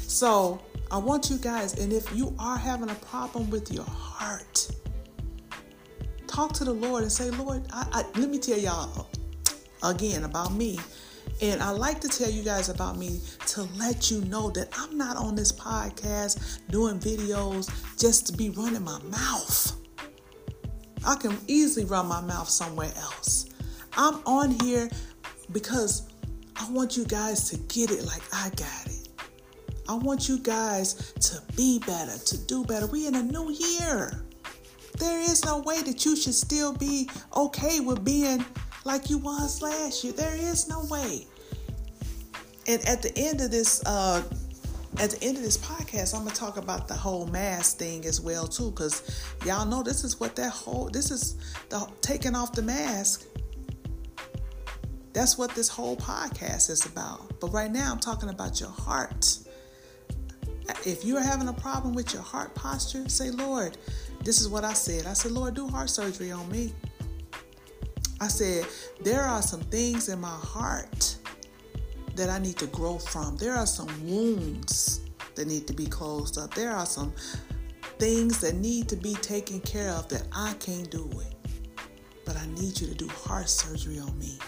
So 0.07 0.61
I 0.91 0.99
want 0.99 1.31
you 1.31 1.39
guys, 1.39 1.79
and 1.79 1.93
if 1.93 2.15
you 2.15 2.35
are 2.39 2.57
having 2.57 2.91
a 2.91 2.95
problem 2.97 3.51
with 3.51 3.73
your 3.73 3.85
heart, 3.85 4.69
talk 6.27 6.53
to 6.55 6.65
the 6.65 6.73
Lord 6.73 7.03
and 7.03 7.11
say, 7.11 7.31
Lord, 7.31 7.67
I, 7.73 7.87
I, 7.93 8.19
let 8.19 8.31
me 8.31 8.39
tell 8.39 8.59
y'all 8.59 9.09
again 9.83 10.25
about 10.25 10.53
me. 10.55 10.79
And 11.43 11.63
I 11.63 11.71
like 11.71 12.01
to 12.01 12.09
tell 12.09 12.31
you 12.31 12.43
guys 12.43 12.69
about 12.69 12.97
me 12.97 13.21
to 13.49 13.63
let 13.77 14.11
you 14.11 14.21
know 14.23 14.51
that 14.51 14.69
I'm 14.79 14.97
not 14.97 15.17
on 15.17 15.35
this 15.35 15.53
podcast 15.53 16.61
doing 16.71 16.99
videos 16.99 17.71
just 17.99 18.27
to 18.29 18.33
be 18.33 18.51
running 18.51 18.85
my 18.85 19.01
mouth. 19.03 19.73
I 21.05 21.17
can 21.17 21.37
easily 21.47 21.85
run 21.85 22.07
my 22.07 22.21
mouth 22.21 22.49
somewhere 22.49 22.93
else. 22.97 23.47
I'm 23.97 24.21
on 24.25 24.59
here 24.61 24.89
because 25.53 26.09
I 26.55 26.71
want 26.71 26.97
you 26.97 27.05
guys 27.05 27.51
to 27.51 27.57
get 27.57 27.91
it 27.91 28.05
like 28.05 28.23
I 28.33 28.51
got 28.51 28.87
it. 28.87 28.96
I 29.89 29.95
want 29.95 30.29
you 30.29 30.39
guys 30.39 31.13
to 31.13 31.41
be 31.57 31.79
better, 31.81 32.19
to 32.19 32.39
do 32.47 32.65
better. 32.65 32.87
We 32.87 33.07
in 33.07 33.15
a 33.15 33.23
new 33.23 33.51
year. 33.51 34.23
There 34.99 35.21
is 35.21 35.45
no 35.45 35.59
way 35.59 35.83
that 35.83 36.05
you 36.05 36.17
should 36.17 36.35
still 36.35 36.73
be 36.73 37.09
okay 37.37 37.81
with 37.81 38.05
being 38.05 38.45
like 38.85 39.11
you 39.11 39.19
was 39.19 39.61
last 39.61 40.03
year. 40.03 40.13
There 40.13 40.35
is 40.35 40.69
no 40.69 40.85
way. 40.87 41.27
And 42.67 42.87
at 42.89 43.03
the 43.03 43.13
end 43.17 43.41
of 43.41 43.51
this, 43.51 43.83
uh, 43.85 44.23
at 44.99 45.11
the 45.11 45.23
end 45.23 45.37
of 45.37 45.43
this 45.43 45.59
podcast, 45.59 46.15
I'm 46.15 46.25
gonna 46.25 46.35
talk 46.35 46.57
about 46.57 46.89
the 46.89 46.95
whole 46.95 47.27
mask 47.27 47.79
thing 47.79 48.07
as 48.07 48.21
well 48.21 48.47
too, 48.47 48.71
because 48.71 49.25
y'all 49.45 49.67
know 49.67 49.83
this 49.83 50.03
is 50.03 50.19
what 50.19 50.35
that 50.37 50.51
whole 50.51 50.89
this 50.89 51.11
is 51.11 51.37
the 51.69 51.87
taking 52.01 52.35
off 52.35 52.53
the 52.53 52.63
mask. 52.63 53.25
That's 55.13 55.39
what 55.39 55.55
this 55.55 55.69
whole 55.69 55.97
podcast 55.97 56.71
is 56.71 56.87
about. 56.87 57.41
But 57.41 57.53
right 57.53 57.71
now, 57.71 57.93
I'm 57.93 58.01
talking 58.01 58.29
about 58.29 58.61
your 58.61 58.71
heart 58.71 59.39
if 60.85 61.05
you're 61.05 61.23
having 61.23 61.49
a 61.49 61.53
problem 61.53 61.95
with 61.95 62.13
your 62.13 62.23
heart 62.23 62.55
posture, 62.55 63.09
say, 63.09 63.31
Lord, 63.31 63.77
this 64.23 64.41
is 64.41 64.49
what 64.49 64.65
I 64.65 64.73
said. 64.73 65.07
I 65.07 65.13
said, 65.13 65.33
Lord, 65.33 65.55
do 65.55 65.69
heart 65.69 65.91
surgery 65.91 66.33
on 66.33 66.51
me. 66.51 66.73
I 68.21 68.29
said, 68.29 68.67
there 69.03 69.23
are 69.23 69.43
some 69.43 69.61
things 69.61 70.09
in 70.09 70.21
my 70.21 70.29
heart 70.29 71.17
that 72.15 72.31
I 72.31 72.39
need 72.39 72.57
to 72.59 72.67
grow 72.69 72.99
from. 72.99 73.37
There 73.37 73.55
are 73.55 73.67
some 73.67 73.89
wounds 74.07 75.01
that 75.35 75.47
need 75.47 75.67
to 75.67 75.75
be 75.75 75.87
closed 75.87 76.39
up. 76.39 76.55
There 76.55 76.73
are 76.73 76.87
some 76.87 77.13
things 77.99 78.41
that 78.41 78.55
need 78.57 78.89
to 78.89 78.97
be 78.97 79.15
taken 79.15 79.61
care 79.61 79.91
of 79.91 80.09
that 80.09 80.27
I 80.33 80.55
can't 80.55 80.91
do 80.91 81.11
it. 81.21 81.35
But 82.25 82.37
I 82.37 82.47
need 82.47 82.81
you 82.81 82.87
to 82.87 82.95
do 82.95 83.07
heart 83.09 83.49
surgery 83.49 83.99
on 83.99 84.19
me. 84.19 84.39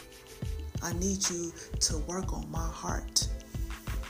I 0.83 0.93
need 0.95 1.29
you 1.29 1.53
to 1.81 1.99
work 1.99 2.33
on 2.33 2.51
my 2.51 2.67
heart 2.67 3.29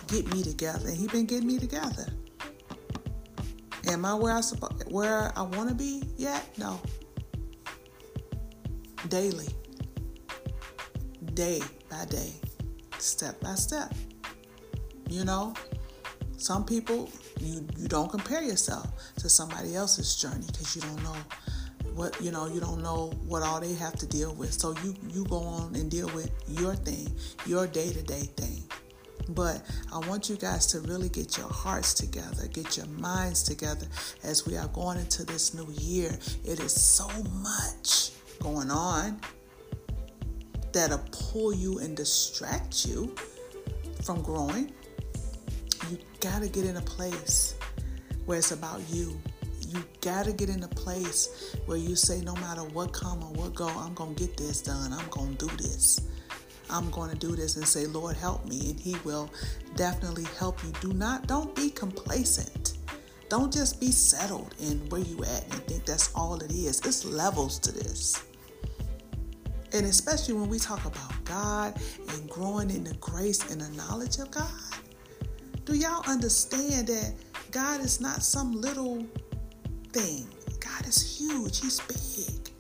get 0.08 0.32
me 0.34 0.42
together, 0.42 0.88
and 0.88 0.96
He 0.96 1.06
been 1.06 1.26
getting 1.26 1.46
me 1.46 1.58
together. 1.58 2.06
Am 3.86 4.04
I 4.04 4.14
where 4.14 4.32
I 4.32 4.42
where 4.88 5.32
I 5.36 5.42
want 5.42 5.68
to 5.68 5.74
be 5.74 6.02
yet? 6.16 6.46
No. 6.58 6.80
Daily, 9.08 9.48
day 11.34 11.60
by 11.88 12.04
day, 12.06 12.32
step 12.98 13.40
by 13.40 13.54
step. 13.54 13.94
You 15.08 15.24
know, 15.24 15.54
some 16.36 16.64
people 16.64 17.10
you 17.40 17.66
you 17.76 17.88
don't 17.88 18.10
compare 18.10 18.42
yourself 18.42 18.86
to 19.16 19.28
somebody 19.28 19.74
else's 19.74 20.16
journey 20.16 20.44
because 20.46 20.74
you 20.76 20.82
don't 20.82 21.02
know 21.02 21.16
what 21.94 22.20
you 22.20 22.30
know 22.30 22.46
you 22.46 22.60
don't 22.60 22.82
know 22.82 23.12
what 23.26 23.42
all 23.42 23.60
they 23.60 23.74
have 23.74 23.94
to 23.94 24.06
deal 24.06 24.34
with 24.34 24.52
so 24.52 24.74
you 24.84 24.94
you 25.08 25.24
go 25.24 25.38
on 25.38 25.74
and 25.74 25.90
deal 25.90 26.08
with 26.14 26.30
your 26.46 26.74
thing 26.74 27.08
your 27.46 27.66
day-to-day 27.66 28.22
thing 28.36 28.57
But 29.28 29.62
I 29.92 29.98
want 30.08 30.30
you 30.30 30.36
guys 30.36 30.66
to 30.68 30.80
really 30.80 31.08
get 31.08 31.36
your 31.36 31.48
hearts 31.48 31.92
together, 31.94 32.46
get 32.48 32.76
your 32.76 32.86
minds 32.86 33.42
together 33.42 33.86
as 34.24 34.46
we 34.46 34.56
are 34.56 34.68
going 34.68 34.98
into 34.98 35.24
this 35.24 35.52
new 35.54 35.70
year. 35.72 36.18
It 36.44 36.60
is 36.60 36.72
so 36.72 37.08
much 37.42 38.12
going 38.40 38.70
on 38.70 39.20
that'll 40.72 41.04
pull 41.10 41.52
you 41.52 41.78
and 41.78 41.96
distract 41.96 42.86
you 42.86 43.14
from 44.02 44.22
growing. 44.22 44.72
You 45.90 45.98
got 46.20 46.42
to 46.42 46.48
get 46.48 46.64
in 46.64 46.76
a 46.76 46.82
place 46.82 47.54
where 48.26 48.38
it's 48.38 48.52
about 48.52 48.80
you. 48.88 49.20
You 49.68 49.84
got 50.00 50.24
to 50.24 50.32
get 50.32 50.48
in 50.48 50.62
a 50.62 50.68
place 50.68 51.56
where 51.66 51.76
you 51.76 51.96
say, 51.96 52.22
no 52.22 52.34
matter 52.36 52.62
what 52.62 52.92
come 52.92 53.22
or 53.22 53.32
what 53.32 53.54
go, 53.54 53.68
I'm 53.68 53.94
to 54.14 54.14
get 54.14 54.36
this 54.36 54.62
done. 54.62 54.92
I'm 54.92 55.08
to 55.36 55.46
do 55.46 55.56
this. 55.56 56.08
I'm 56.70 56.90
going 56.90 57.10
to 57.10 57.16
do 57.16 57.34
this 57.34 57.56
and 57.56 57.66
say, 57.66 57.86
Lord, 57.86 58.16
help 58.16 58.46
me. 58.46 58.70
And 58.70 58.80
He 58.80 58.96
will 59.04 59.30
definitely 59.76 60.26
help 60.38 60.62
you. 60.64 60.72
Do 60.80 60.92
not, 60.92 61.26
don't 61.26 61.54
be 61.54 61.70
complacent. 61.70 62.78
Don't 63.28 63.52
just 63.52 63.80
be 63.80 63.90
settled 63.90 64.54
in 64.60 64.78
where 64.88 65.02
you 65.02 65.22
at 65.22 65.44
and 65.44 65.62
think 65.64 65.84
that's 65.84 66.14
all 66.14 66.36
it 66.42 66.50
is. 66.50 66.80
It's 66.80 67.04
levels 67.04 67.58
to 67.60 67.72
this. 67.72 68.22
And 69.74 69.84
especially 69.84 70.34
when 70.34 70.48
we 70.48 70.58
talk 70.58 70.84
about 70.86 71.12
God 71.24 71.78
and 72.08 72.30
growing 72.30 72.70
in 72.70 72.84
the 72.84 72.94
grace 72.94 73.50
and 73.50 73.60
the 73.60 73.68
knowledge 73.76 74.18
of 74.18 74.30
God. 74.30 74.46
Do 75.66 75.76
y'all 75.76 76.02
understand 76.08 76.86
that 76.88 77.12
God 77.50 77.80
is 77.82 78.00
not 78.00 78.22
some 78.22 78.58
little 78.58 79.06
thing? 79.92 80.26
God 80.60 80.86
is 80.86 81.18
huge, 81.18 81.60
He's 81.60 81.80
big. 81.80 82.50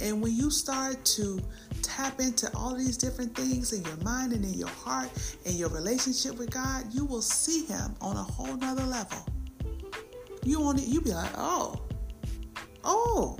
And 0.00 0.22
when 0.22 0.34
you 0.34 0.50
start 0.50 1.04
to 1.04 1.40
tap 1.82 2.20
into 2.20 2.50
all 2.56 2.74
these 2.74 2.96
different 2.96 3.34
things 3.34 3.72
in 3.72 3.84
your 3.84 3.96
mind 3.98 4.32
and 4.32 4.44
in 4.44 4.54
your 4.54 4.68
heart 4.68 5.10
and 5.44 5.54
your 5.54 5.68
relationship 5.68 6.36
with 6.38 6.50
God, 6.50 6.84
you 6.92 7.04
will 7.04 7.22
see 7.22 7.64
Him 7.66 7.94
on 8.00 8.16
a 8.16 8.22
whole 8.22 8.56
nother 8.56 8.84
level. 8.84 9.18
You 10.44 10.62
on 10.62 10.78
it, 10.78 10.86
you 10.86 11.00
be 11.00 11.12
like, 11.12 11.32
oh, 11.36 11.80
oh, 12.84 13.38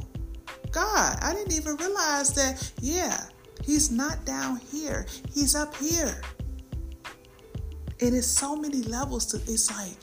God, 0.71 1.19
I 1.23 1.33
didn't 1.35 1.53
even 1.53 1.77
realize 1.77 2.33
that, 2.35 2.73
yeah, 2.81 3.25
He's 3.65 3.91
not 3.91 4.25
down 4.25 4.61
here, 4.71 5.07
He's 5.33 5.55
up 5.55 5.75
here. 5.77 6.21
And 8.01 8.15
it's 8.15 8.27
so 8.27 8.55
many 8.55 8.83
levels 8.83 9.27
to 9.27 9.37
it's 9.53 9.71
like 9.71 9.97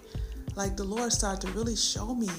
like 0.56 0.77
the 0.77 0.84
Lord 0.84 1.12
started 1.12 1.48
to 1.48 1.54
really 1.54 1.75
show 1.75 2.15
me 2.15 2.30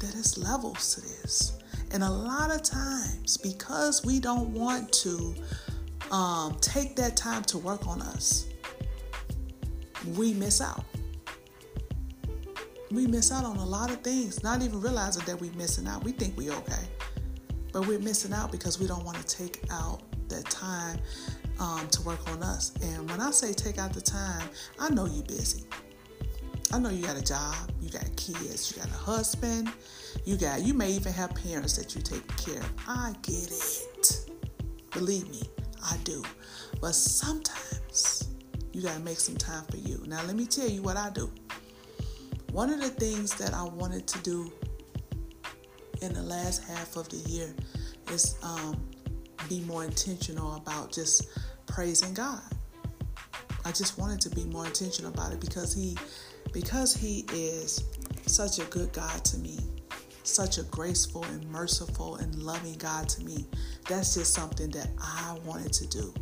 that 0.00 0.14
it's 0.16 0.36
levels 0.36 0.94
to 0.94 1.00
this. 1.00 1.59
And 1.92 2.04
a 2.04 2.10
lot 2.10 2.54
of 2.54 2.62
times, 2.62 3.36
because 3.36 4.04
we 4.04 4.20
don't 4.20 4.50
want 4.50 4.92
to 4.92 5.34
um, 6.10 6.56
take 6.60 6.96
that 6.96 7.16
time 7.16 7.42
to 7.44 7.58
work 7.58 7.86
on 7.86 8.00
us, 8.02 8.46
we 10.16 10.32
miss 10.34 10.60
out. 10.60 10.84
We 12.90 13.06
miss 13.06 13.30
out 13.30 13.44
on 13.44 13.56
a 13.56 13.64
lot 13.64 13.90
of 13.90 14.00
things, 14.02 14.42
not 14.42 14.62
even 14.62 14.80
realizing 14.80 15.24
that 15.26 15.40
we're 15.40 15.52
missing 15.52 15.86
out. 15.86 16.02
We 16.02 16.12
think 16.12 16.36
we're 16.36 16.52
okay, 16.52 16.88
but 17.72 17.86
we're 17.86 18.00
missing 18.00 18.32
out 18.32 18.50
because 18.50 18.80
we 18.80 18.86
don't 18.86 19.04
want 19.04 19.16
to 19.18 19.26
take 19.26 19.62
out 19.70 20.02
that 20.28 20.44
time 20.46 20.98
um, 21.60 21.86
to 21.88 22.02
work 22.02 22.28
on 22.30 22.42
us. 22.42 22.72
And 22.82 23.08
when 23.08 23.20
I 23.20 23.30
say 23.30 23.52
take 23.52 23.78
out 23.78 23.92
the 23.92 24.00
time, 24.00 24.48
I 24.78 24.90
know 24.90 25.06
you're 25.06 25.24
busy. 25.24 25.64
I 26.72 26.78
know 26.78 26.88
you 26.88 27.04
got 27.04 27.16
a 27.16 27.22
job, 27.22 27.70
you 27.80 27.90
got 27.90 28.04
kids, 28.16 28.70
you 28.70 28.82
got 28.82 28.90
a 28.90 28.98
husband, 28.98 29.72
you 30.24 30.36
got 30.36 30.62
you 30.62 30.74
may 30.74 30.90
even 30.90 31.12
have 31.12 31.34
parents 31.34 31.76
that 31.76 31.94
you 31.94 32.02
take 32.02 32.26
care 32.36 32.60
of. 32.60 32.72
I 32.88 33.14
get 33.22 33.50
it. 33.50 34.30
Believe 34.92 35.28
me, 35.30 35.42
I 35.84 35.96
do. 36.04 36.22
But 36.80 36.94
sometimes 36.94 38.28
you 38.72 38.82
got 38.82 38.94
to 38.94 39.00
make 39.00 39.18
some 39.18 39.36
time 39.36 39.64
for 39.70 39.76
you. 39.76 40.02
Now 40.06 40.22
let 40.24 40.36
me 40.36 40.46
tell 40.46 40.68
you 40.68 40.82
what 40.82 40.96
I 40.96 41.10
do. 41.10 41.30
One 42.52 42.70
of 42.70 42.80
the 42.80 42.88
things 42.88 43.34
that 43.34 43.54
I 43.54 43.62
wanted 43.62 44.06
to 44.08 44.18
do 44.22 44.52
in 46.02 46.12
the 46.14 46.22
last 46.22 46.64
half 46.64 46.96
of 46.96 47.08
the 47.08 47.18
year 47.30 47.54
is 48.10 48.36
um, 48.42 48.88
be 49.48 49.60
more 49.60 49.84
intentional 49.84 50.56
about 50.56 50.92
just 50.92 51.28
praising 51.66 52.14
God. 52.14 52.40
I 53.64 53.72
just 53.72 53.98
wanted 53.98 54.20
to 54.22 54.30
be 54.30 54.44
more 54.44 54.66
intentional 54.66 55.12
about 55.12 55.32
it 55.32 55.40
because 55.40 55.74
he 55.74 55.96
because 56.52 56.94
he 56.94 57.24
is 57.32 57.84
such 58.26 58.58
a 58.58 58.64
good 58.64 58.92
God 58.92 59.24
to 59.26 59.38
me, 59.38 59.58
such 60.22 60.58
a 60.58 60.62
graceful 60.64 61.24
and 61.24 61.48
merciful 61.50 62.16
and 62.16 62.34
loving 62.36 62.74
God 62.74 63.08
to 63.10 63.24
me. 63.24 63.46
That's 63.88 64.14
just 64.14 64.34
something 64.34 64.70
that 64.70 64.88
I 65.00 65.38
wanted 65.44 65.72
to 65.74 65.86
do. 65.86 66.12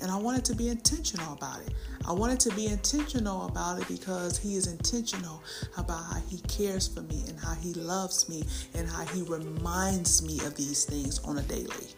And 0.00 0.10
I 0.10 0.16
wanted 0.16 0.44
to 0.46 0.54
be 0.54 0.68
intentional 0.68 1.32
about 1.32 1.60
it. 1.60 1.74
I 2.06 2.12
wanted 2.12 2.40
to 2.40 2.54
be 2.54 2.66
intentional 2.66 3.46
about 3.46 3.80
it 3.80 3.88
because 3.88 4.38
He 4.38 4.56
is 4.56 4.66
intentional 4.66 5.42
about 5.76 6.02
how 6.04 6.20
He 6.28 6.38
cares 6.42 6.88
for 6.88 7.02
me 7.02 7.24
and 7.28 7.38
how 7.38 7.54
He 7.54 7.74
loves 7.74 8.28
me 8.28 8.44
and 8.74 8.88
how 8.88 9.04
He 9.06 9.22
reminds 9.22 10.22
me 10.22 10.38
of 10.46 10.56
these 10.56 10.84
things 10.84 11.18
on 11.20 11.38
a 11.38 11.42
daily. 11.42 11.88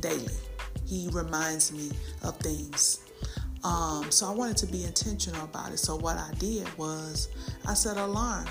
Daily. 0.00 0.34
He 0.84 1.08
reminds 1.12 1.72
me 1.72 1.90
of 2.22 2.36
things 2.38 3.00
um, 3.66 4.12
so 4.12 4.28
I 4.28 4.30
wanted 4.30 4.56
to 4.58 4.66
be 4.66 4.84
intentional 4.84 5.44
about 5.44 5.72
it. 5.72 5.78
So 5.78 5.96
what 5.96 6.16
I 6.16 6.30
did 6.38 6.72
was 6.78 7.28
I 7.66 7.74
set 7.74 7.96
an 7.96 8.04
alarm 8.04 8.46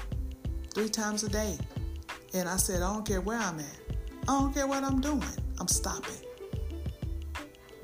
three 0.73 0.89
times 0.89 1.23
a 1.23 1.29
day. 1.29 1.57
And 2.35 2.49
I 2.49 2.57
said, 2.57 2.81
I 2.81 2.93
don't 2.93 3.05
care 3.05 3.21
where 3.21 3.37
I'm 3.37 3.59
at. 3.59 3.79
I 4.27 4.39
don't 4.39 4.53
care 4.53 4.67
what 4.67 4.83
I'm 4.83 4.99
doing. 4.99 5.23
I'm 5.57 5.69
stopping 5.69 6.17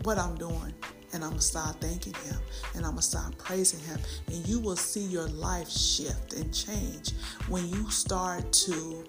what 0.04 0.18
I'm 0.18 0.36
doing. 0.36 0.74
And 1.14 1.24
I'm 1.24 1.32
going 1.32 1.40
to 1.40 1.46
start 1.46 1.80
thanking 1.80 2.14
Him. 2.14 2.36
And 2.76 2.86
I'm 2.86 2.92
going 2.92 2.98
to 2.98 3.02
start 3.02 3.38
praising 3.38 3.80
Him. 3.80 3.98
And 4.28 4.46
you 4.46 4.60
will 4.60 4.76
see 4.76 5.04
your 5.04 5.28
life 5.30 5.70
shift 5.70 6.34
and 6.34 6.54
change 6.54 7.14
when 7.48 7.68
you 7.70 7.90
start 7.90 8.52
to 8.54 9.06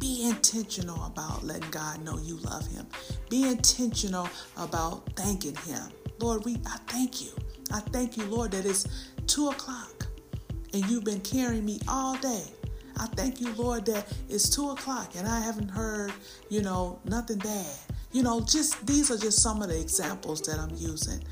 be 0.00 0.28
intentional 0.28 1.04
about 1.06 1.42
letting 1.42 1.70
God 1.70 2.04
know 2.04 2.18
you 2.18 2.36
love 2.36 2.66
Him. 2.68 2.86
Be 3.28 3.48
intentional 3.48 4.28
about 4.56 5.12
thanking 5.16 5.56
Him. 5.56 5.82
Lord, 6.20 6.44
we 6.44 6.56
I 6.66 6.78
thank 6.86 7.20
you. 7.20 7.30
I 7.72 7.80
thank 7.80 8.16
you, 8.16 8.24
Lord, 8.26 8.52
that 8.52 8.64
it's 8.64 8.86
two 9.26 9.48
o'clock 9.48 10.06
and 10.72 10.84
you've 10.86 11.04
been 11.04 11.20
carrying 11.20 11.64
me 11.64 11.80
all 11.88 12.16
day. 12.18 12.44
I 12.98 13.06
thank 13.06 13.40
you, 13.40 13.52
Lord, 13.54 13.86
that 13.86 14.06
it's 14.28 14.48
two 14.48 14.70
o'clock 14.70 15.12
and 15.16 15.26
I 15.26 15.40
haven't 15.40 15.68
heard, 15.68 16.12
you 16.48 16.62
know, 16.62 16.98
nothing 17.04 17.38
bad. 17.38 17.66
You 18.12 18.22
know, 18.22 18.40
just 18.40 18.86
these 18.86 19.10
are 19.10 19.18
just 19.18 19.42
some 19.42 19.62
of 19.62 19.68
the 19.68 19.80
examples 19.80 20.40
that 20.42 20.58
I'm 20.58 20.74
using. 20.76 21.22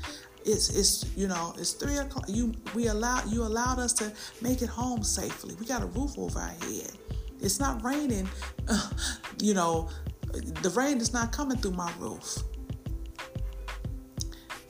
It's 0.45 0.69
it's 0.69 1.05
you 1.17 1.27
know 1.27 1.53
it's 1.57 1.73
three 1.73 1.97
o'clock. 1.97 2.25
You 2.29 2.53
we 2.73 2.87
allow 2.87 3.21
you 3.25 3.43
allowed 3.43 3.79
us 3.79 3.91
to 3.93 4.13
make 4.41 4.61
it 4.61 4.69
home 4.69 5.03
safely. 5.03 5.55
We 5.55 5.65
got 5.65 5.81
a 5.81 5.87
roof 5.87 6.17
over 6.17 6.39
our 6.39 6.47
head. 6.47 6.91
It's 7.41 7.59
not 7.59 7.83
raining. 7.83 8.27
You 9.39 9.53
know, 9.53 9.87
the 10.63 10.71
rain 10.71 10.97
is 10.97 11.13
not 11.13 11.31
coming 11.31 11.59
through 11.59 11.73
my 11.73 11.91
roof. 11.99 12.39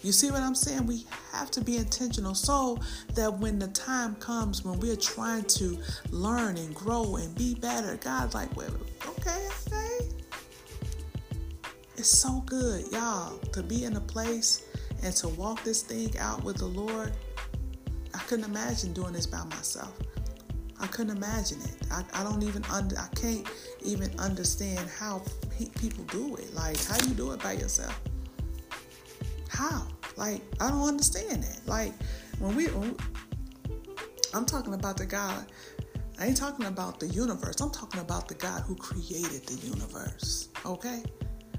You 0.02 0.12
see 0.12 0.30
what 0.30 0.42
I'm 0.42 0.56
saying? 0.56 0.86
We 0.86 1.06
have 1.32 1.50
to 1.52 1.62
be 1.62 1.78
intentional 1.78 2.36
so 2.36 2.78
that 3.16 3.34
when 3.40 3.58
the 3.60 3.68
time 3.70 4.16
comes 4.16 4.64
when 4.64 4.80
we're 4.80 4.96
trying 4.96 5.44
to 5.46 5.78
learn 6.12 6.58
and 6.58 6.74
grow 6.76 7.16
and 7.16 7.34
be 7.36 7.56
better, 7.56 7.98
God's 7.98 8.36
like, 8.36 8.56
well, 8.56 8.70
okay, 9.08 9.48
okay. 9.68 10.10
It's 11.98 12.10
so 12.10 12.44
good, 12.46 12.92
y'all, 12.92 13.38
to 13.54 13.64
be 13.64 13.86
in 13.86 13.96
a 13.96 14.02
place 14.02 14.66
and 15.02 15.16
to 15.16 15.30
walk 15.30 15.64
this 15.64 15.82
thing 15.82 16.16
out 16.20 16.44
with 16.44 16.58
the 16.58 16.66
Lord. 16.66 17.12
I 18.14 18.20
couldn't 18.20 18.46
imagine 18.46 18.94
doing 18.94 19.14
this 19.14 19.26
by 19.26 19.44
myself. 19.46 19.98
I 20.80 20.86
couldn't 20.88 21.18
imagine 21.18 21.60
it. 21.62 21.76
I, 21.92 22.04
I 22.14 22.24
don't 22.24 22.44
even 22.44 22.64
under 22.66 22.98
I 23.00 23.08
can't 23.16 23.48
even 23.84 24.12
understand 24.20 24.88
how 24.90 25.24
pe- 25.58 25.70
people 25.80 26.04
do 26.06 26.36
it. 26.36 26.54
Like 26.54 26.82
how 26.86 26.98
do 26.98 27.10
you 27.10 27.16
do 27.16 27.32
it 27.32 27.42
by 27.42 27.54
yourself. 27.54 28.00
How? 29.50 29.88
Like, 30.16 30.42
I 30.60 30.70
don't 30.70 30.88
understand 30.88 31.44
that. 31.44 31.60
Like, 31.68 31.94
when 32.40 32.56
we, 32.56 32.68
I'm 34.34 34.46
talking 34.46 34.74
about 34.74 34.98
the 34.98 35.06
God, 35.06 35.46
I 36.20 36.26
ain't 36.28 36.38
talking 36.38 36.66
about 36.66 37.00
the 37.00 37.08
universe. 37.08 37.62
I'm 37.62 37.70
talking 37.70 38.02
about 38.02 38.28
the 38.28 38.36
God 38.36 38.62
who 38.64 38.76
created 38.76 39.46
the 39.46 39.68
universe. 39.68 40.50
Okay? 40.66 41.04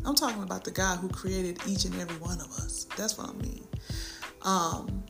I'm 0.05 0.15
talking 0.15 0.43
about 0.43 0.65
the 0.65 0.71
God 0.71 0.99
who 0.99 1.09
created 1.09 1.61
each 1.67 1.85
and 1.85 1.95
every 2.01 2.17
one 2.17 2.41
of 2.41 2.51
us. 2.51 2.87
That's 2.97 3.19
what 3.19 3.31
I 3.31 3.33
mean. 3.35 3.67
Um, 4.43 5.05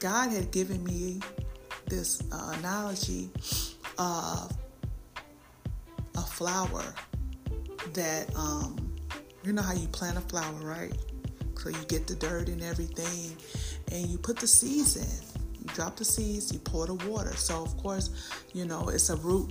God 0.00 0.30
had 0.30 0.50
given 0.50 0.82
me 0.84 1.20
this 1.86 2.22
uh, 2.32 2.54
analogy 2.58 3.30
of 3.98 4.52
a 6.16 6.22
flower 6.22 6.94
that, 7.92 8.34
um, 8.36 8.94
you 9.44 9.52
know 9.52 9.62
how 9.62 9.74
you 9.74 9.88
plant 9.88 10.18
a 10.18 10.20
flower, 10.20 10.54
right? 10.62 10.92
So 11.58 11.70
you 11.70 11.84
get 11.88 12.06
the 12.06 12.14
dirt 12.14 12.48
and 12.48 12.62
everything, 12.62 13.36
and 13.92 14.06
you 14.06 14.18
put 14.18 14.38
the 14.38 14.46
seeds 14.46 14.96
in. 14.96 15.40
You 15.58 15.66
drop 15.74 15.96
the 15.96 16.04
seeds, 16.04 16.52
you 16.52 16.58
pour 16.58 16.86
the 16.86 16.94
water. 17.08 17.34
So 17.36 17.62
of 17.62 17.76
course, 17.78 18.10
you 18.52 18.66
know 18.66 18.88
it's 18.88 19.10
a 19.10 19.16
root. 19.16 19.50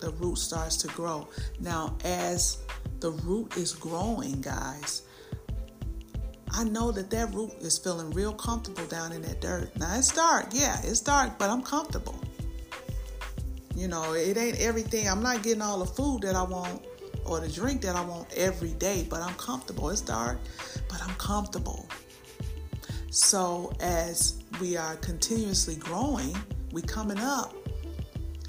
The 0.00 0.10
root 0.12 0.38
starts 0.38 0.76
to 0.78 0.88
grow. 0.88 1.28
Now, 1.58 1.96
as 2.04 2.58
the 3.00 3.10
root 3.10 3.56
is 3.56 3.72
growing, 3.72 4.40
guys, 4.40 5.02
I 6.52 6.64
know 6.64 6.92
that 6.92 7.10
that 7.10 7.34
root 7.34 7.52
is 7.60 7.78
feeling 7.78 8.10
real 8.10 8.32
comfortable 8.32 8.86
down 8.86 9.12
in 9.12 9.22
that 9.22 9.40
dirt. 9.40 9.76
Now 9.76 9.96
it's 9.98 10.12
dark, 10.12 10.48
yeah, 10.52 10.80
it's 10.84 11.00
dark, 11.00 11.38
but 11.38 11.50
I'm 11.50 11.62
comfortable. 11.62 12.18
You 13.74 13.88
know, 13.88 14.12
it 14.12 14.36
ain't 14.36 14.58
everything. 14.60 15.08
I'm 15.08 15.22
not 15.22 15.42
getting 15.42 15.62
all 15.62 15.78
the 15.78 15.86
food 15.86 16.22
that 16.22 16.34
I 16.34 16.42
want 16.42 16.82
or 17.28 17.40
the 17.40 17.48
drink 17.48 17.82
that 17.82 17.96
I 17.96 18.04
want 18.04 18.32
every 18.36 18.72
day, 18.72 19.06
but 19.08 19.20
I'm 19.20 19.34
comfortable. 19.34 19.90
It's 19.90 20.00
dark, 20.00 20.38
but 20.88 21.02
I'm 21.02 21.14
comfortable. 21.16 21.88
So 23.10 23.72
as 23.80 24.42
we 24.60 24.76
are 24.76 24.96
continuously 24.96 25.76
growing, 25.76 26.36
we 26.72 26.82
coming 26.82 27.18
up 27.18 27.54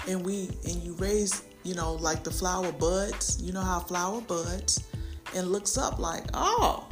and 0.08 0.24
we 0.24 0.50
and 0.64 0.82
you 0.82 0.94
raise, 0.94 1.44
you 1.62 1.74
know, 1.74 1.94
like 1.94 2.24
the 2.24 2.30
flower 2.30 2.72
buds, 2.72 3.40
you 3.42 3.52
know 3.52 3.62
how 3.62 3.80
flower 3.80 4.20
buds 4.20 4.84
and 5.34 5.48
looks 5.48 5.78
up 5.78 5.98
like, 5.98 6.24
oh, 6.34 6.86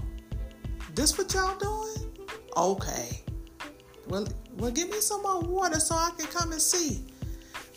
this 0.94 1.18
what 1.18 1.32
y'all 1.34 1.56
doing? 1.58 2.12
Okay. 2.56 3.22
Well, 4.08 4.26
well, 4.56 4.70
give 4.70 4.88
me 4.90 5.00
some 5.00 5.22
more 5.22 5.40
water 5.40 5.78
so 5.78 5.94
I 5.94 6.10
can 6.16 6.26
come 6.26 6.52
and 6.52 6.60
see 6.60 7.04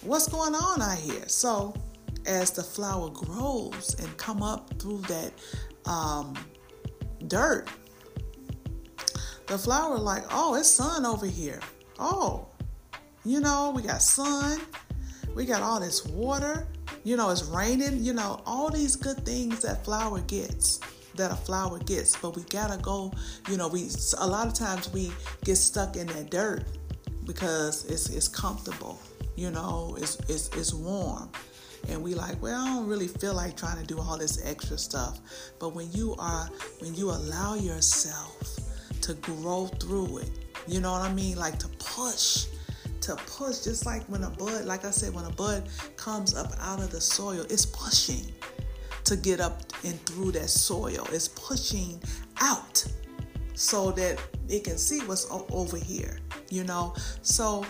what's 0.01 0.27
going 0.27 0.55
on 0.55 0.81
out 0.81 0.97
here. 0.97 1.27
So, 1.27 1.75
as 2.25 2.51
the 2.51 2.63
flower 2.63 3.09
grows 3.09 3.95
and 3.99 4.17
come 4.17 4.43
up 4.43 4.79
through 4.79 5.01
that 5.01 5.31
um, 5.85 6.33
dirt, 7.27 7.67
the 9.47 9.57
flower 9.57 9.97
like, 9.97 10.23
oh, 10.31 10.55
it's 10.55 10.69
sun 10.69 11.05
over 11.05 11.25
here. 11.25 11.59
Oh, 11.99 12.47
you 13.25 13.39
know, 13.39 13.71
we 13.75 13.81
got 13.81 14.01
sun, 14.01 14.61
we 15.35 15.45
got 15.45 15.61
all 15.61 15.79
this 15.79 16.05
water. 16.05 16.67
You 17.03 17.17
know, 17.17 17.29
it's 17.31 17.43
raining. 17.43 18.03
You 18.03 18.13
know, 18.13 18.41
all 18.45 18.69
these 18.69 18.95
good 18.95 19.25
things 19.25 19.61
that 19.63 19.83
flower 19.83 20.19
gets 20.21 20.79
that 21.15 21.31
a 21.31 21.35
flower 21.35 21.79
gets, 21.79 22.15
but 22.15 22.35
we 22.35 22.43
gotta 22.43 22.81
go. 22.81 23.11
You 23.49 23.57
know, 23.57 23.67
we 23.67 23.89
a 24.17 24.27
lot 24.27 24.47
of 24.47 24.53
times 24.53 24.91
we 24.91 25.11
get 25.43 25.55
stuck 25.55 25.95
in 25.95 26.07
that 26.07 26.29
dirt 26.29 26.63
because 27.25 27.85
it's 27.85 28.09
it's 28.09 28.27
comfortable. 28.27 28.99
You 29.35 29.51
know, 29.51 29.95
it's 29.99 30.15
it's 30.29 30.49
it's 30.49 30.73
warm, 30.73 31.29
and 31.89 32.01
we 32.03 32.13
like, 32.13 32.41
well, 32.41 32.61
I 32.61 32.73
don't 32.73 32.87
really 32.87 33.07
feel 33.07 33.33
like 33.33 33.57
trying 33.57 33.79
to 33.79 33.85
do 33.85 33.99
all 33.99 34.17
this 34.17 34.45
extra 34.45 34.77
stuff. 34.77 35.19
But 35.59 35.75
when 35.75 35.91
you 35.91 36.15
are 36.19 36.49
when 36.79 36.95
you 36.95 37.09
allow 37.11 37.55
yourself 37.55 38.59
to 39.01 39.13
grow 39.15 39.67
through 39.67 40.19
it, 40.19 40.29
you 40.67 40.79
know 40.79 40.91
what 40.91 41.01
I 41.01 41.13
mean, 41.13 41.37
like 41.37 41.57
to 41.59 41.67
push 41.79 42.47
to 43.01 43.15
push 43.15 43.61
just 43.61 43.85
like 43.87 44.03
when 44.03 44.21
a 44.21 44.29
bud 44.29 44.63
like 44.65 44.85
i 44.85 44.91
said 44.91 45.11
when 45.11 45.25
a 45.25 45.31
bud 45.31 45.67
comes 45.97 46.35
up 46.35 46.51
out 46.59 46.79
of 46.79 46.91
the 46.91 47.01
soil 47.01 47.43
it's 47.49 47.65
pushing 47.65 48.31
to 49.11 49.17
get 49.17 49.39
up 49.39 49.61
and 49.83 49.99
through 50.05 50.31
that 50.31 50.49
soil. 50.49 51.05
It's 51.11 51.27
pushing 51.27 52.01
out 52.39 52.85
so 53.53 53.91
that 53.91 54.21
it 54.47 54.63
can 54.63 54.77
see 54.77 54.99
what's 55.05 55.27
over 55.29 55.77
here, 55.77 56.19
you 56.49 56.63
know. 56.63 56.95
So 57.21 57.65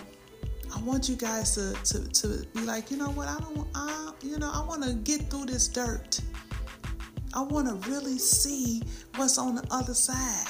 I 0.74 0.80
want 0.80 1.08
you 1.08 1.16
guys 1.16 1.54
to 1.54 1.74
to, 1.84 2.08
to 2.08 2.46
be 2.54 2.60
like, 2.60 2.90
you 2.90 2.96
know 2.96 3.10
what? 3.10 3.28
I 3.28 3.38
don't, 3.38 3.68
I, 3.74 4.12
you 4.22 4.38
know, 4.38 4.50
I 4.52 4.64
want 4.64 4.82
to 4.84 4.94
get 4.94 5.30
through 5.30 5.46
this 5.46 5.68
dirt. 5.68 6.20
I 7.34 7.42
want 7.42 7.68
to 7.68 7.90
really 7.90 8.18
see 8.18 8.82
what's 9.16 9.38
on 9.38 9.54
the 9.54 9.66
other 9.70 9.94
side. 9.94 10.46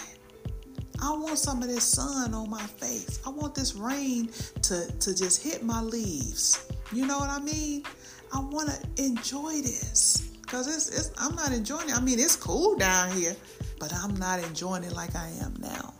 I 1.01 1.11
want 1.11 1.39
some 1.39 1.63
of 1.63 1.69
this 1.69 1.85
sun 1.85 2.33
on 2.35 2.49
my 2.49 2.63
face. 2.63 3.21
I 3.27 3.31
want 3.31 3.55
this 3.55 3.75
rain 3.75 4.31
to, 4.63 4.87
to 4.87 5.15
just 5.15 5.43
hit 5.43 5.65
my 5.65 5.81
leaves. 5.81 6.69
You 6.93 7.07
know 7.07 7.19
what 7.19 7.29
I 7.29 7.41
mean? 7.41 7.85
I 8.33 8.41
want 8.41 8.71
to 8.71 9.05
enjoy 9.05 9.63
this 9.63 10.31
because 10.43 10.69
it's, 10.69 10.89
it's 10.97 11.13
I'm 11.19 11.35
not 11.35 11.53
enjoying 11.53 11.89
it. 11.89 11.97
I 11.97 12.01
mean, 12.01 12.19
it's 12.19 12.37
cool 12.37 12.77
down 12.77 13.11
here, 13.13 13.35
but 13.81 13.93
I'm 13.95 14.15
not 14.17 14.43
enjoying 14.45 14.85
it 14.85 14.93
like 14.93 15.17
I 15.17 15.29
am 15.41 15.55
now. 15.59 15.93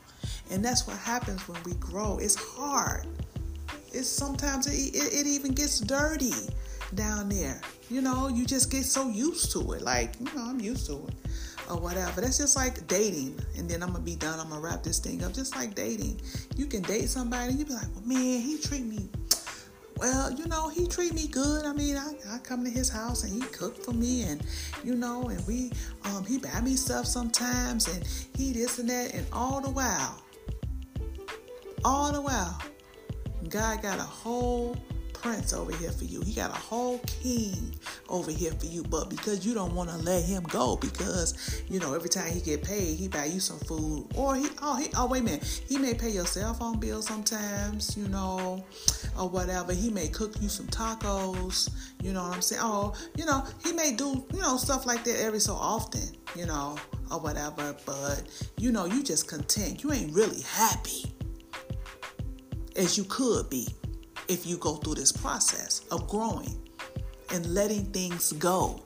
And 0.51 0.65
that's 0.65 0.87
what 0.87 0.97
happens 0.99 1.49
when 1.49 1.61
we 1.65 1.75
grow. 1.75 2.19
It's 2.19 2.37
hard. 2.37 3.07
It's 3.95 4.09
sometimes 4.09 4.67
it, 4.67 4.95
it, 4.95 5.21
it 5.21 5.27
even 5.27 5.53
gets 5.53 5.81
dirty 5.81 6.33
down 6.95 7.29
there. 7.29 7.61
You 7.91 8.01
know, 8.01 8.29
you 8.29 8.45
just 8.47 8.71
get 8.71 8.85
so 8.85 9.09
used 9.09 9.53
to 9.53 9.73
it. 9.73 9.83
Like, 9.83 10.15
you 10.19 10.27
know, 10.27 10.45
I'm 10.45 10.61
used 10.61 10.87
to 10.87 11.07
it 11.09 11.15
or 11.71 11.79
whatever. 11.79 12.21
That's 12.21 12.39
just 12.39 12.57
like 12.57 12.87
dating. 12.87 13.39
And 13.57 13.69
then 13.69 13.83
I'm 13.83 13.93
gonna 13.93 14.05
be 14.05 14.17
done. 14.17 14.41
I'm 14.41 14.49
gonna 14.49 14.61
wrap 14.61 14.83
this 14.83 14.99
thing 14.99 15.23
up. 15.25 15.33
Just 15.33 15.57
like 15.57 15.75
dating. 15.75 16.21
You 16.57 16.67
can 16.67 16.83
date 16.83 17.09
somebody, 17.09 17.55
you 17.55 17.65
be 17.65 17.75
like, 17.75 17.89
well, 17.95 18.05
man, 18.07 18.41
he 18.41 18.59
treat 18.59 18.85
me 18.85 19.09
well, 20.03 20.33
you 20.33 20.47
know, 20.47 20.69
he 20.69 20.89
treat 20.89 21.15
me 21.15 21.29
good. 21.29 21.65
I 21.65 21.73
mean, 21.73 21.97
I, 21.97 22.15
I 22.29 22.39
come 22.39 22.65
to 22.65 22.71
his 22.71 22.89
house 22.89 23.23
and 23.23 23.33
he 23.33 23.49
cook 23.51 23.77
for 23.85 23.93
me 23.93 24.25
and, 24.25 24.43
you 24.83 24.97
know, 24.97 25.29
and 25.29 25.47
we, 25.47 25.71
um, 26.05 26.25
he 26.25 26.39
buy 26.39 26.61
me 26.61 26.75
stuff 26.75 27.07
sometimes 27.07 27.87
and 27.87 28.05
he 28.37 28.53
this 28.53 28.81
and 28.81 28.91
that 28.91 29.15
and 29.15 29.25
all 29.33 29.61
the 29.61 29.71
while, 29.71 30.21
all 31.85 32.11
the 32.11 32.21
while, 32.21 32.61
God 33.49 33.83
got 33.83 33.99
a 33.99 34.03
whole 34.03 34.77
prince 35.23 35.53
over 35.53 35.75
here 35.77 35.93
for 35.93 36.05
you. 36.05 36.21
He 36.23 36.35
got 36.35 36.51
a 36.51 36.59
whole 36.61 36.99
king 37.07 37.75
over 38.09 38.31
here 38.31 38.53
for 38.53 38.67
you. 38.67 38.83
But 38.83 39.09
because 39.09 39.47
you 39.47 39.55
don't 39.55 39.75
want 39.75 39.89
to 39.91 39.97
let 39.99 40.25
him 40.25 40.43
go, 40.45 40.77
because 40.77 41.63
you 41.69 41.79
know 41.79 41.95
every 41.95 42.09
time 42.09 42.33
he 42.33 42.41
get 42.41 42.63
paid, 42.63 42.99
he 42.99 43.09
buy 43.09 43.27
you 43.27 43.41
some 43.41 43.59
food, 43.61 44.09
or 44.17 44.35
he 44.35 44.47
oh 44.61 44.77
he 44.77 44.89
oh 44.97 45.07
wait 45.07 45.21
a 45.21 45.25
minute, 45.25 45.63
he 45.69 45.79
may 45.79 45.95
pay 45.95 46.11
your 46.11 46.27
cell 46.27 46.55
phone 46.55 46.79
bill 46.79 47.01
sometimes, 47.01 47.97
you 47.97 48.09
know, 48.09 48.65
or 49.19 49.29
whatever. 49.29 49.73
He 49.73 49.91
may 49.91 50.09
cook 50.09 50.35
you 50.41 50.49
some 50.49 50.67
tacos. 50.67 51.71
You 52.03 52.13
know 52.13 52.23
what 52.25 52.35
I'm 52.35 52.43
saying? 52.43 52.63
Oh, 52.65 52.95
you 53.17 53.25
know 53.25 53.45
he 53.65 53.73
may 53.73 53.93
do 53.93 54.25
you 54.35 54.41
know 54.41 54.57
stuff 54.57 54.87
like 54.87 55.05
that 55.05 55.21
every 55.21 55.41
so 55.41 55.55
often. 55.55 56.03
You 56.35 56.47
know 56.47 56.77
or 57.13 57.21
whatever. 57.21 57.77
But 57.87 58.23
you 58.59 58.73
know 58.73 58.87
you 58.87 59.03
just 59.03 59.29
content. 59.29 59.83
You 59.85 59.93
ain't 59.93 60.13
really 60.13 60.43
happy 60.43 61.12
as 62.77 62.97
you 62.97 63.05
could 63.05 63.49
be 63.51 63.69
if 64.29 64.47
you 64.47 64.57
go 64.57 64.77
through 64.77 64.95
this 64.95 65.13
process 65.13 65.83
of 65.91 66.09
growing 66.09 66.57
and 67.33 67.47
letting 67.47 67.85
things 67.87 68.33
go. 68.33 68.81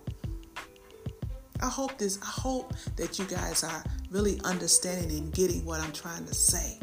I 1.62 1.68
hope 1.68 1.96
this 1.98 2.18
I 2.22 2.26
hope 2.26 2.74
that 2.96 3.18
you 3.18 3.24
guys 3.24 3.64
are 3.64 3.82
really 4.10 4.40
understanding 4.44 5.10
and 5.18 5.32
getting 5.32 5.64
what 5.64 5.80
I'm 5.80 5.92
trying 5.92 6.26
to 6.26 6.34
say. 6.34 6.78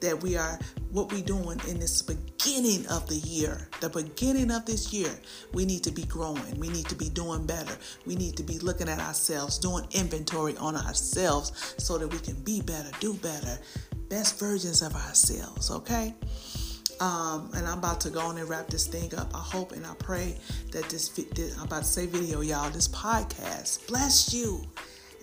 That 0.00 0.22
we 0.22 0.36
are 0.36 0.58
what 0.90 1.12
we 1.12 1.20
doing 1.20 1.60
in 1.68 1.78
this 1.78 2.00
beginning 2.00 2.86
of 2.86 3.06
the 3.06 3.16
year. 3.16 3.68
The 3.80 3.90
beginning 3.90 4.50
of 4.50 4.64
this 4.64 4.94
year, 4.94 5.10
we 5.52 5.66
need 5.66 5.84
to 5.84 5.90
be 5.90 6.04
growing. 6.04 6.58
We 6.58 6.68
need 6.68 6.86
to 6.86 6.94
be 6.94 7.10
doing 7.10 7.44
better. 7.44 7.76
We 8.06 8.16
need 8.16 8.36
to 8.38 8.42
be 8.42 8.58
looking 8.60 8.88
at 8.88 8.98
ourselves, 8.98 9.58
doing 9.58 9.86
inventory 9.92 10.56
on 10.56 10.74
ourselves 10.74 11.74
so 11.76 11.98
that 11.98 12.08
we 12.08 12.18
can 12.18 12.42
be 12.42 12.62
better, 12.62 12.90
do 12.98 13.12
better, 13.14 13.58
best 14.10 14.38
versions 14.38 14.82
of 14.82 14.94
ourselves, 14.94 15.70
okay? 15.70 16.14
Um, 17.00 17.50
and 17.54 17.66
I'm 17.66 17.78
about 17.78 18.00
to 18.02 18.10
go 18.10 18.20
on 18.20 18.36
and 18.36 18.46
wrap 18.46 18.66
this 18.66 18.86
thing 18.86 19.14
up. 19.14 19.34
I 19.34 19.38
hope 19.38 19.72
and 19.72 19.86
I 19.86 19.94
pray 19.94 20.36
that 20.72 20.90
this, 20.90 21.08
this 21.08 21.56
I'm 21.56 21.64
about 21.64 21.84
to 21.84 21.88
say 21.88 22.04
video, 22.04 22.42
y'all, 22.42 22.68
this 22.68 22.88
podcast 22.88 23.88
blessed 23.88 24.34
you. 24.34 24.62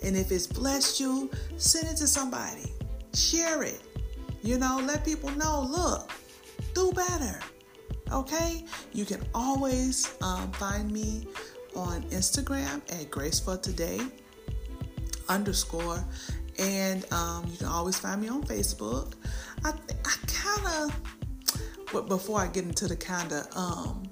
And 0.03 0.17
if 0.17 0.31
it's 0.31 0.47
blessed 0.47 0.99
you, 0.99 1.29
send 1.57 1.87
it 1.87 1.97
to 1.97 2.07
somebody. 2.07 2.71
Share 3.13 3.61
it. 3.61 3.81
You 4.41 4.57
know, 4.57 4.81
let 4.83 5.05
people 5.05 5.29
know, 5.31 5.67
look, 5.69 6.11
do 6.73 6.91
better. 6.93 7.39
Okay? 8.11 8.63
You 8.93 9.05
can 9.05 9.21
always 9.35 10.15
um, 10.21 10.51
find 10.53 10.91
me 10.91 11.27
on 11.75 12.01
Instagram 12.03 12.81
at 12.99 13.11
Grace 13.11 13.39
for 13.39 13.57
Today 13.57 13.99
underscore. 15.29 16.03
And 16.59 17.11
um, 17.13 17.45
you 17.49 17.57
can 17.57 17.67
always 17.67 17.99
find 17.99 18.21
me 18.21 18.29
on 18.29 18.43
Facebook. 18.43 19.13
I, 19.63 19.71
I 19.71 20.15
kind 20.27 20.83
of 20.83 21.01
but 21.91 22.07
before 22.07 22.39
I 22.39 22.47
get 22.47 22.65
into 22.65 22.87
the 22.87 22.95
kind 22.95 23.31
of 23.31 23.47
um 23.55 24.03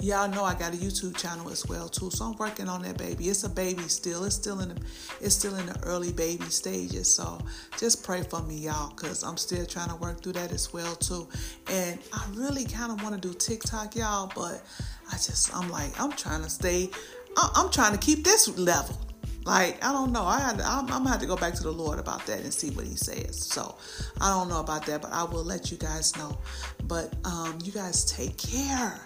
y'all 0.00 0.28
know 0.28 0.44
I 0.44 0.54
got 0.54 0.72
a 0.72 0.76
YouTube 0.76 1.16
channel 1.16 1.50
as 1.50 1.66
well 1.66 1.88
too, 1.88 2.10
so 2.10 2.26
I'm 2.26 2.36
working 2.36 2.68
on 2.68 2.82
that 2.82 2.96
baby. 2.98 3.28
It's 3.28 3.42
a 3.42 3.48
baby 3.48 3.82
still. 3.88 4.24
It's 4.24 4.36
still 4.36 4.60
in 4.60 4.68
the 4.68 4.80
it's 5.20 5.34
still 5.34 5.56
in 5.56 5.66
the 5.66 5.78
early 5.82 6.12
baby 6.12 6.44
stages. 6.44 7.12
So 7.12 7.38
just 7.78 8.04
pray 8.04 8.22
for 8.22 8.42
me, 8.42 8.56
y'all, 8.56 8.90
because 8.90 9.24
I'm 9.24 9.36
still 9.36 9.66
trying 9.66 9.88
to 9.88 9.96
work 9.96 10.22
through 10.22 10.34
that 10.34 10.52
as 10.52 10.72
well 10.72 10.94
too. 10.94 11.28
And 11.70 11.98
I 12.12 12.24
really 12.34 12.64
kind 12.64 12.92
of 12.92 13.02
want 13.02 13.20
to 13.20 13.28
do 13.28 13.34
TikTok, 13.34 13.96
y'all, 13.96 14.30
but 14.34 14.62
I 15.08 15.14
just 15.14 15.54
I'm 15.54 15.68
like 15.70 15.98
I'm 16.00 16.12
trying 16.12 16.42
to 16.42 16.50
stay. 16.50 16.90
I'm 17.36 17.70
trying 17.70 17.92
to 17.92 17.98
keep 17.98 18.24
this 18.24 18.48
level. 18.58 18.98
Like 19.44 19.82
I 19.84 19.92
don't 19.92 20.12
know. 20.12 20.22
I 20.22 20.50
I'm, 20.50 20.60
I'm, 20.60 20.86
gonna 20.86 21.10
have 21.10 21.20
to 21.20 21.26
go 21.26 21.36
back 21.36 21.54
to 21.54 21.62
the 21.62 21.70
Lord 21.70 21.98
about 21.98 22.26
that 22.26 22.40
and 22.40 22.52
see 22.52 22.70
what 22.70 22.86
He 22.86 22.96
says. 22.96 23.42
So 23.42 23.76
I 24.20 24.30
don't 24.30 24.48
know 24.48 24.60
about 24.60 24.84
that, 24.86 25.02
but 25.02 25.12
I 25.12 25.24
will 25.24 25.44
let 25.44 25.70
you 25.70 25.78
guys 25.78 26.16
know. 26.16 26.36
But 26.84 27.14
um, 27.24 27.58
you 27.64 27.72
guys 27.72 28.04
take 28.04 28.36
care. 28.36 29.00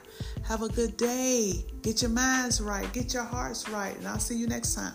Have 0.44 0.62
a 0.62 0.68
good 0.68 0.96
day. 0.96 1.64
Get 1.82 2.02
your 2.02 2.10
minds 2.10 2.60
right. 2.60 2.90
Get 2.92 3.14
your 3.14 3.22
hearts 3.24 3.68
right, 3.68 3.96
and 3.96 4.06
I'll 4.06 4.18
see 4.18 4.36
you 4.36 4.46
next 4.46 4.74
time. 4.74 4.94